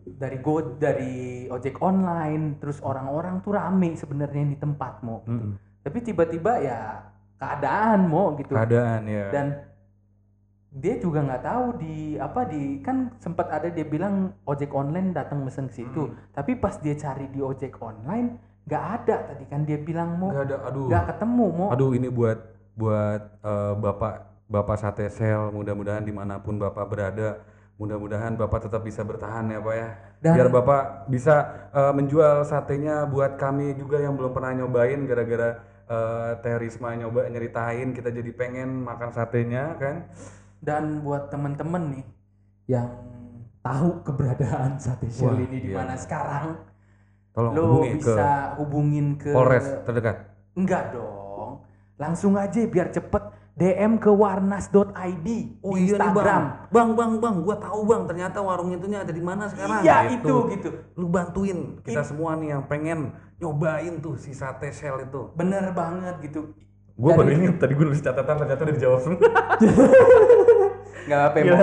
[0.05, 1.15] dari go dari
[1.47, 5.55] ojek online terus orang-orang tuh rame sebenarnya di tempat mau Mm-mm.
[5.81, 6.79] tapi tiba-tiba ya
[7.35, 9.27] keadaan mau gitu keadaan ya.
[9.29, 9.47] dan
[10.73, 15.45] dia juga nggak tahu di apa di kan sempat ada dia bilang ojek online datang
[15.45, 16.17] mesen ke situ Hmm.
[16.33, 20.45] tapi pas dia cari di ojek online nggak ada tadi kan dia bilang mau Nggak
[20.49, 20.87] ada, aduh.
[20.89, 22.39] nggak ketemu mau Aduh ini buat
[22.73, 24.13] buat eh, bapak
[24.49, 27.37] bapak sate sel mudah-mudahan di mana pun bapak berada
[27.81, 29.89] mudah-mudahan bapak tetap bisa bertahan ya pak ya.
[30.21, 31.35] Dan- biar bapak bisa
[31.73, 35.49] eh, menjual satenya buat kami juga yang belum pernah nyobain gara-gara
[35.89, 40.07] eh, Teh Risma nyoba nyeritain kita jadi pengen makan satenya kan?
[40.63, 42.05] Dan buat temen-temen nih
[42.71, 42.87] yang
[43.63, 45.83] tahu keberadaan sate shell ini di iya.
[45.83, 46.59] mana sekarang
[47.31, 50.17] tolong lo hubungi ke bisa hubungin ke Polres terdekat.
[50.53, 51.63] Enggak dong.
[51.97, 55.27] Langsung aja biar cepet DM ke warnas.id
[55.61, 58.01] Oh di iya Instagram bang, bang, bang, gua tahu bang.
[58.03, 59.81] Ternyata warung itunya ada di mana sekarang?
[59.81, 60.25] iya Gitu.
[60.25, 62.99] itu gitu Lu bantuin kita semua nih yang pengen
[63.37, 65.29] nyobain tuh si sate shell itu.
[65.33, 66.49] bener banget gitu
[66.93, 69.21] Gue Dari- baru inget tadi gue nulis catatan ternyata udah dijawab semua.
[71.03, 71.59] nggak apa Gila.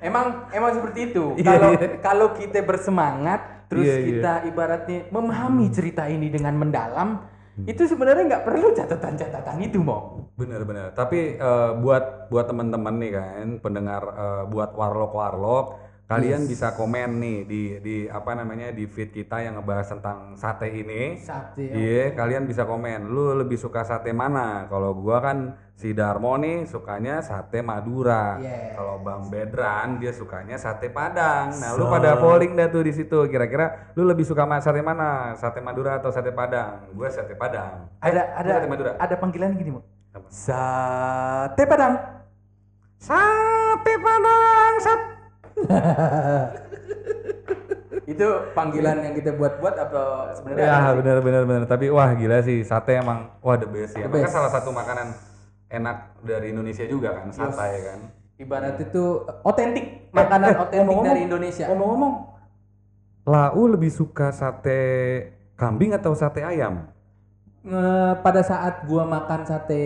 [0.00, 1.88] emang emang seperti itu Iya, kalau iya.
[1.98, 4.04] kalau kita bersemangat terus Iya, iya.
[4.04, 7.24] kita ibaratnya memahami cerita ini dengan mendalam
[7.68, 10.96] itu sebenarnya nggak perlu catatan-catatan itu mau Bener-bener.
[10.96, 15.66] Tapi eh, buat buat teman-teman nih kan pendengar eh, buat warlock warlock
[16.10, 20.68] kalian bisa komen nih di di apa namanya di feed kita yang ngebahas tentang sate
[20.68, 21.16] ini.
[21.16, 23.08] sate Iya, kalian bisa komen.
[23.08, 24.68] Lu lebih suka sate mana?
[24.68, 28.36] Kalau gua kan si Darmo nih sukanya sate Madura.
[28.44, 28.76] Yes.
[28.76, 31.54] Kalau Bang Bedran dia sukanya sate Padang.
[31.56, 33.16] Nah, lu pada polling dah tuh di situ.
[33.32, 35.32] Kira-kira lu lebih suka sate mana?
[35.32, 36.92] Sate Madura atau sate Padang?
[36.92, 37.88] Gua sate Padang.
[38.04, 38.90] ada ada Sate Madura.
[39.00, 39.72] ada panggilan gini
[40.12, 40.28] Apa?
[40.28, 41.94] sate padang
[43.00, 44.74] Sate Padang.
[44.84, 45.11] Sat.
[48.02, 51.64] itu panggilan yang kita buat-buat atau sebenarnya Ya, bener bener bener.
[51.70, 54.10] Tapi wah gila sih sate emang wah the best ya.
[54.10, 55.14] The kan salah satu makanan
[55.72, 58.00] enak dari Indonesia juga kan, sate kan.
[58.36, 62.14] ibarat itu otentik makanan eh, otentik ngomong-ngomong, dari Indonesia Ngomong-ngomong,
[63.22, 64.82] Lau lebih suka sate
[65.54, 66.90] kambing atau sate ayam?
[68.18, 69.82] Pada saat gua makan sate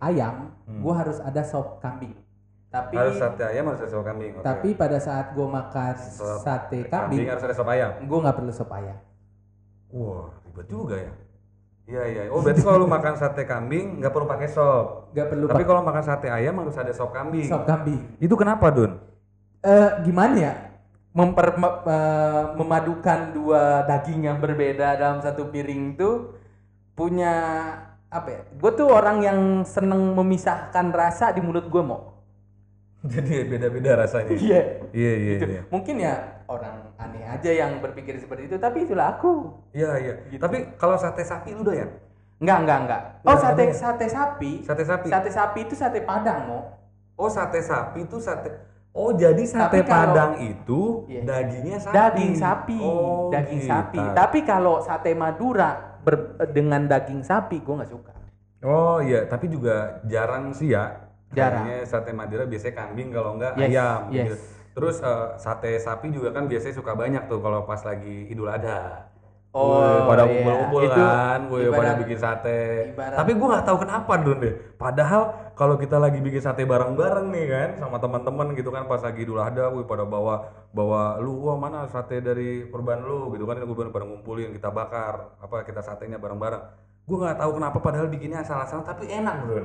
[0.00, 0.84] ayam Hmm.
[0.84, 2.12] gua harus ada sop kambing
[2.68, 4.32] tapi Harus sate ayam harus ada sop kambing.
[4.34, 4.44] oke.
[4.44, 7.90] tapi pada saat gua makan Sop sate kambing kambing harus ada sop ayam.
[8.04, 8.98] gua nggak perlu sop ayam
[9.88, 11.12] Wah, ribet juga ya.
[11.88, 12.22] Iya iya.
[12.28, 15.08] Oh berarti kalau lu makan sate kambing nggak perlu pakai sop.
[15.10, 17.48] nggak perlu Tapi kalau makan sate ayam harus ada sop kambing.
[17.48, 19.00] sop kambing Itu kenapa Dun?
[19.58, 20.54] Eh gimana ya
[21.08, 26.36] memper me- eh, memadukan dua daging yang berbeda dalam satu piring tuh
[26.92, 27.32] punya
[28.06, 28.40] apa ya?
[28.54, 32.17] Gue tuh orang yang seneng memisahkan rasa di mulut gue mau.
[33.14, 34.34] Jadi beda-beda rasanya.
[34.34, 34.60] Iya.
[34.90, 35.46] Iya iya Gitu.
[35.48, 35.62] iya.
[35.70, 39.54] Mungkin ya orang aneh aja yang berpikir seperti itu, tapi itulah aku.
[39.70, 40.12] Iya iya.
[40.34, 41.86] Tapi kalau sate sapi lu doyan?
[42.38, 43.02] Enggak, enggak, enggak.
[43.20, 44.52] Oh, Enggak, sate sate sapi.
[44.62, 45.06] Sate sapi.
[45.08, 46.62] Sate sapi itu sate Padang, mau.
[47.14, 48.50] Oh sate sapi itu sate.
[48.90, 51.22] Oh jadi sate Tapi kalau- padang itu Iya.
[51.22, 51.94] dagingnya sapi.
[51.94, 53.70] Daging sapi, Oh, daging gitu.
[53.70, 53.98] sapi.
[54.10, 58.10] Tapi kalau sate Madura ber- dengan daging sapi, gue nggak suka.
[58.60, 61.07] Oh iya, tapi juga jarang sih ya.
[61.30, 61.68] Jarang.
[61.68, 64.24] Kayaknya sate Madura biasanya kambing kalau enggak Yes, ayam yes.
[64.24, 64.36] gitu.
[64.72, 69.10] Terus eh, sate sapi juga kan biasanya suka banyak tuh kalau pas lagi Idul Adha.
[69.48, 70.30] Oh, Wih, pada iya.
[70.30, 72.60] kumpul-kumpul Itu kan, pada ibarat- bikin sate.
[72.92, 74.54] ibarat- Tapi gua nggak tahu kenapa Dun deh.
[74.76, 75.22] Padahal
[75.56, 79.40] kalau kita lagi bikin sate bareng-bareng nih kan sama teman-teman gitu kan pas lagi Idul
[79.40, 80.34] Adha, wih pada bawa
[80.70, 85.32] bawa lu wah mana sate dari korban lu gitu kan gue pada ngumpulin kita bakar
[85.40, 86.62] apa kita satenya bareng-bareng.
[87.04, 89.64] Gua nggak tahu kenapa padahal bikinnya asal-asalan tapi enak Dun.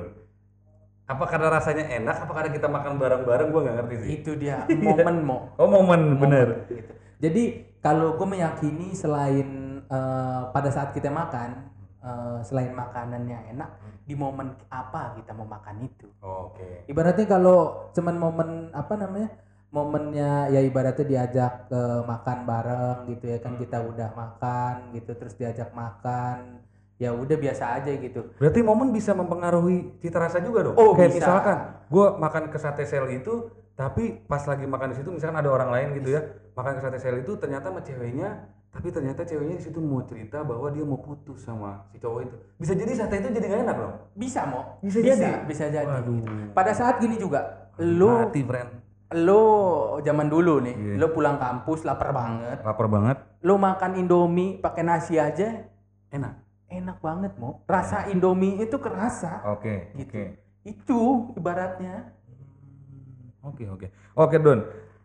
[1.04, 2.16] Apa karena rasanya enak?
[2.24, 3.48] Apa karena kita makan bareng-bareng?
[3.52, 4.08] Gua nggak ngerti sih.
[4.20, 5.52] Itu dia momen mau.
[5.60, 6.64] Oh momen bener.
[6.68, 6.92] gitu.
[7.20, 7.42] Jadi
[7.84, 11.68] kalau gue meyakini selain eh, pada saat kita makan,
[12.00, 13.70] eh, selain makanannya enak,
[14.04, 16.08] di momen apa kita mau makan itu.
[16.24, 16.88] Oke.
[16.88, 19.30] Ibaratnya kalau cuman momen apa namanya?
[19.74, 25.34] momennya ya ibaratnya diajak ke makan bareng gitu ya kan kita udah makan gitu terus
[25.34, 26.62] diajak makan
[26.96, 30.74] ya udah biasa aja gitu Berarti momen bisa mempengaruhi cita rasa juga dong.
[30.74, 31.18] Oh, Kayak bisa.
[31.20, 33.32] misalkan gue makan ke sate sel itu,
[33.72, 36.20] tapi pas lagi makan di situ misalkan ada orang lain gitu ya,
[36.52, 40.40] makan ke sate sel itu ternyata sama ceweknya, tapi ternyata ceweknya di situ mau cerita
[40.40, 42.36] bahwa dia mau putus sama si cowok itu.
[42.56, 43.94] Bisa jadi sate itu jadi gak enak dong.
[44.14, 45.42] bisa mau Bisa jadi?
[45.44, 46.54] bisa jadi Waduh.
[46.54, 48.70] pada saat gini juga lu Mati friend.
[49.16, 49.42] lo
[50.00, 50.94] zaman dulu nih, Iya.
[50.96, 53.16] lo pulang kampus lapar banget, Lapar banget.
[53.40, 55.66] lo makan Indomie pakai nasi aja
[56.08, 56.43] Enak.
[56.80, 57.62] Enak banget mau.
[57.68, 59.94] Rasa Indomie itu kerasa, Oke.
[59.94, 60.10] gitu.
[60.10, 60.24] Oke.
[60.64, 61.00] Itu
[61.36, 62.14] ibaratnya.
[63.44, 64.64] Oke oke oke Don.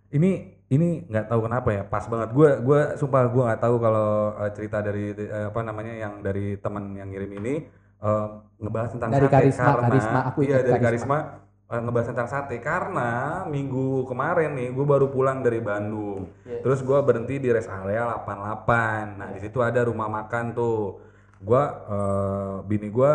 [0.10, 0.32] Ini
[0.71, 2.32] ini nggak tahu kenapa ya pas banget.
[2.32, 6.55] Gue gue sumpah gue nggak tahu kalau eh, cerita dari eh, apa namanya yang dari
[6.58, 7.53] teman yang ngirim ini
[7.99, 8.27] eh,
[8.63, 11.17] ngebahas tentang Dari sate Karisma, karena Karisma, aku iya dari Karisma.
[11.19, 13.12] Karisma ngebahas tentang sate karena
[13.45, 16.34] minggu kemarin nih gue baru pulang dari Bandung.
[16.41, 16.65] Yes.
[16.65, 19.19] Terus gue berhenti di rest area 88.
[19.21, 21.08] Nah di situ ada rumah makan tuh.
[21.39, 23.13] Gue eh, bini gue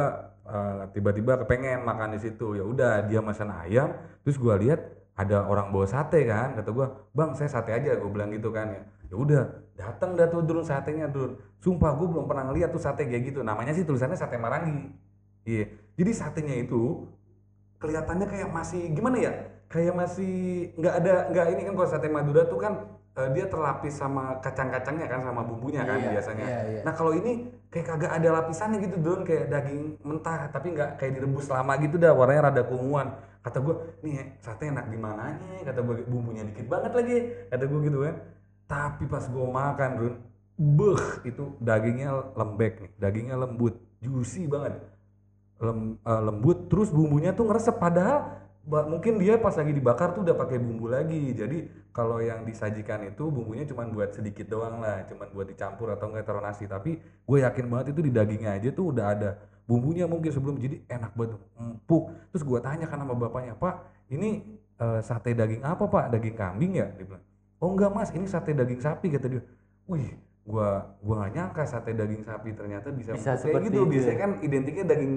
[0.49, 2.57] eh, tiba-tiba kepengen makan di situ.
[2.59, 3.93] Ya udah dia pesan ayam.
[4.25, 4.81] Terus gue lihat
[5.15, 6.57] ada orang bawa sate kan.
[6.59, 7.97] Kata gue, bang saya sate aja.
[7.97, 8.83] Gue bilang gitu kan ya.
[9.13, 9.43] Ya udah
[9.75, 11.37] datang dah tuh dulu satenya dulu.
[11.61, 13.41] Sumpah gue belum pernah ngeliat tuh sate kayak gitu.
[13.45, 14.91] Namanya sih tulisannya sate Marangi.
[15.45, 15.69] Iya.
[15.95, 17.07] Jadi satenya itu
[17.79, 20.35] kelihatannya kayak masih gimana ya kayak masih
[20.79, 22.73] nggak ada nggak ini kan kalau sate Madura tuh kan
[23.15, 26.47] eh, dia terlapis sama kacang-kacangnya kan sama bumbunya kan Iya, biasanya.
[26.47, 26.81] iya, iya.
[26.87, 29.27] nah kalau ini kayak kagak ada lapisannya gitu don.
[29.27, 33.75] Kayak daging mentah tapi nggak kayak direbus lama gitu dah warnanya rada keunguan kata gue
[34.01, 35.43] nih sate enak di mananya.
[35.67, 37.17] Kata gue bumbunya dikit banget lagi.
[37.51, 38.17] Kata gue gitu kan.
[38.65, 40.15] Tapi pas gue makan Run
[40.55, 44.79] beh itu dagingnya lembek nih dagingnya lembut juicy banget.
[45.59, 47.75] Lem- eh, lembut terus bumbunya tuh ngeresep.
[47.75, 51.37] Padahal mungkin dia pas lagi dibakar tuh udah pakai bumbu lagi.
[51.37, 55.05] Jadi kalau yang disajikan itu bumbunya cuma buat sedikit doang lah.
[55.05, 56.65] Cuma buat dicampur atau enggak taruh nasi.
[56.65, 59.31] Tapi gue yakin banget itu di dagingnya aja tuh udah ada
[59.69, 60.57] bumbunya mungkin sebelum.
[60.57, 62.09] Jadi enak banget empuk.
[62.33, 66.05] Terus gue tanya kan sama bapaknya pak ini eh, sate daging apa pak?
[66.17, 66.89] Daging kambing ya?
[66.97, 67.25] Dia bilang
[67.61, 68.09] oh enggak mas.
[68.17, 69.43] Ini sate daging sapi kata dia.
[69.85, 73.81] Wih gua gua gak nyangka sate daging sapi ternyata bisa, Bisa kayak seperti gitu.
[73.81, 74.21] itu biasanya ya.
[74.21, 75.15] kan identiknya daging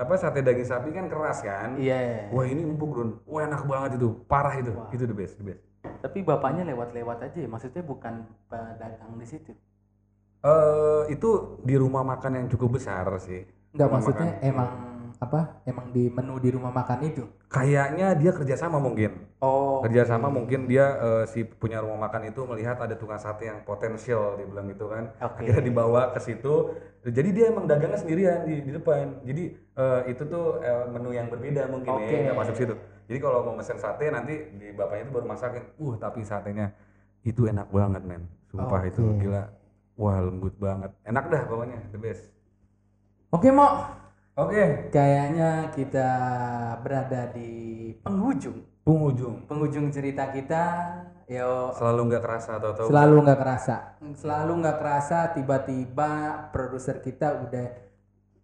[0.00, 2.32] apa sate daging sapi kan keras kan Iya.
[2.32, 5.60] wah ini empuk Run wah enak banget itu parah itu itu the best the best
[6.00, 7.44] Tapi bapaknya lewat-lewat aja, ya?
[7.46, 9.52] maksudnya bukan pedagang di situ.
[10.40, 14.40] eh itu di rumah makan yang cukup besar sih Enggak maksudnya makan.
[14.42, 14.70] emang
[15.20, 15.60] apa?
[15.68, 17.24] Emang di menu di rumah makan itu.
[17.50, 19.82] kayaknya dia kerjasama mungkin Oh.
[19.82, 24.38] kerjasama mungkin dia eh, si punya rumah makan itu melihat ada tukang sate yang potensial
[24.38, 25.50] dia bilang gitu kan Oke.
[25.50, 26.70] akhirnya dibawa ke situ
[27.02, 31.26] jadi dia emang dagangnya sendirian di, di depan jadi eh, itu tuh eh, menu yang
[31.26, 32.06] berbeda mungkin Oke.
[32.06, 32.74] ya nggak masuk situ
[33.10, 36.70] jadi kalau mau pesen sate nanti di bapaknya itu baru masakin uh tapi satenya
[37.26, 39.26] itu enak banget men sumpah itu Oke.
[39.26, 39.50] gila
[39.98, 42.30] wah lembut banget enak dah pokoknya the best
[43.30, 43.66] Oke, Mo.
[44.40, 46.08] Oke Kayaknya kita
[46.80, 47.50] berada di
[48.00, 48.58] penghujung.
[48.80, 50.64] penghujung Penghujung cerita kita.
[51.30, 53.76] Yo, selalu nggak kerasa atau tahu selalu nggak kerasa.
[54.18, 56.10] Selalu nggak kerasa tiba-tiba
[56.50, 57.68] produser kita udah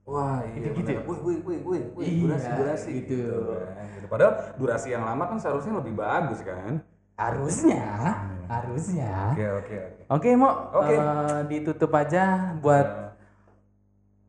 [0.06, 1.10] Wah, iya Gitu-gitu bener.
[1.10, 2.90] Wih, wih, wih, wih, wih, Iya, durasi, durasi.
[3.02, 3.22] gitu.
[3.58, 3.86] kan.
[3.90, 4.06] Gitu.
[4.06, 6.78] Padahal durasi yang lama kan seharusnya lebih bagus kan.
[7.16, 9.34] harusnya Hmm, Harusnya.
[9.34, 10.02] Oke oke oke.
[10.14, 10.50] Oke, Mo.
[10.78, 10.94] Oke.
[10.94, 13.05] Eh, ditutup aja buat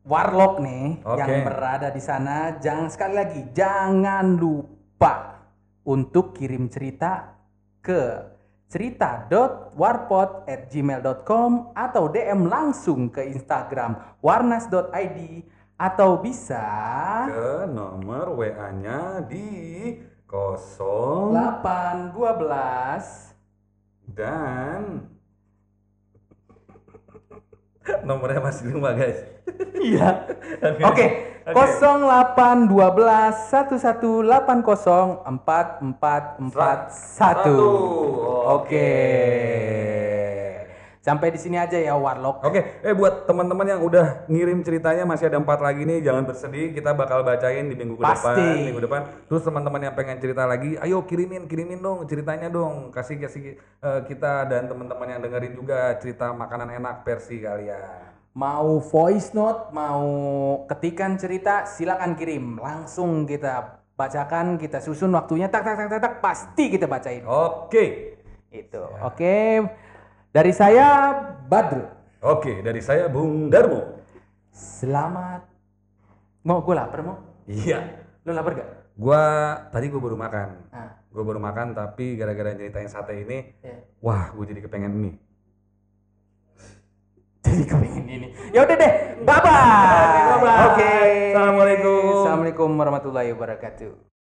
[0.08, 1.20] Warlock nih Oke.
[1.20, 2.56] yang berada di sana.
[2.56, 5.44] Jangan sekali lagi, jangan lupa
[5.84, 7.36] untuk kirim cerita
[7.84, 8.24] ke
[8.72, 15.44] cerita.warpot@gmail.com atau DM langsung ke Instagram warnas.id
[15.78, 16.66] atau bisa
[17.30, 19.94] Ke nomor WA-nya di
[20.28, 23.32] 0 812
[24.12, 25.08] dan
[28.08, 29.24] nomornya masih lima guys.
[29.78, 30.26] Iya.
[30.84, 31.06] Oke,
[31.54, 37.48] 0812 1180 4441.
[38.58, 38.90] Oke.
[40.98, 42.44] Sampai di sini aja ya Warlock.
[42.44, 46.76] Oke, eh buat teman-teman yang udah ngirim ceritanya masih ada empat lagi nih, jangan bersedih,
[46.76, 48.28] kita bakal bacain di minggu Pasti.
[48.28, 49.08] depan, minggu depan.
[49.24, 54.00] Terus teman-teman yang pengen cerita lagi, ayo kirimin, kirimin dong ceritanya dong, kasih kasih eh,
[54.04, 58.17] kita dan teman-teman yang dengerin juga cerita makanan enak versi kalian.
[58.32, 60.02] Mau voice note, mau
[60.66, 62.56] ketikan cerita, silakan kirim.
[62.56, 67.24] Langsung kita bacakan, kita susun waktunya tak tak tak tak, tak pasti kita bacain.
[67.26, 68.14] Oke,
[68.48, 68.80] Itu.
[69.02, 69.64] Oke.
[70.28, 71.12] Dari saya
[71.48, 71.82] Badru.
[72.18, 73.96] oke dari saya Bung Darmo.
[74.52, 75.42] Selamat.
[76.42, 77.16] Mau gue lapar mau?
[77.44, 78.68] Iya, Lo lapar gak?
[78.94, 79.22] gua
[79.70, 83.78] tadi gua baru makan, Ah, gua baru makan tapi gara-gara ceritain sate ini, ya.
[84.00, 85.14] wah gue jadi kepengen mie.
[87.44, 88.28] Jadi kepengen ini.
[88.50, 88.92] Ya udah deh.
[89.22, 90.66] Bye bye.
[90.74, 90.94] Oke.
[91.34, 92.02] Assalamualaikum.
[92.24, 94.17] Assalamualaikum warahmatullahi wabarakatuh.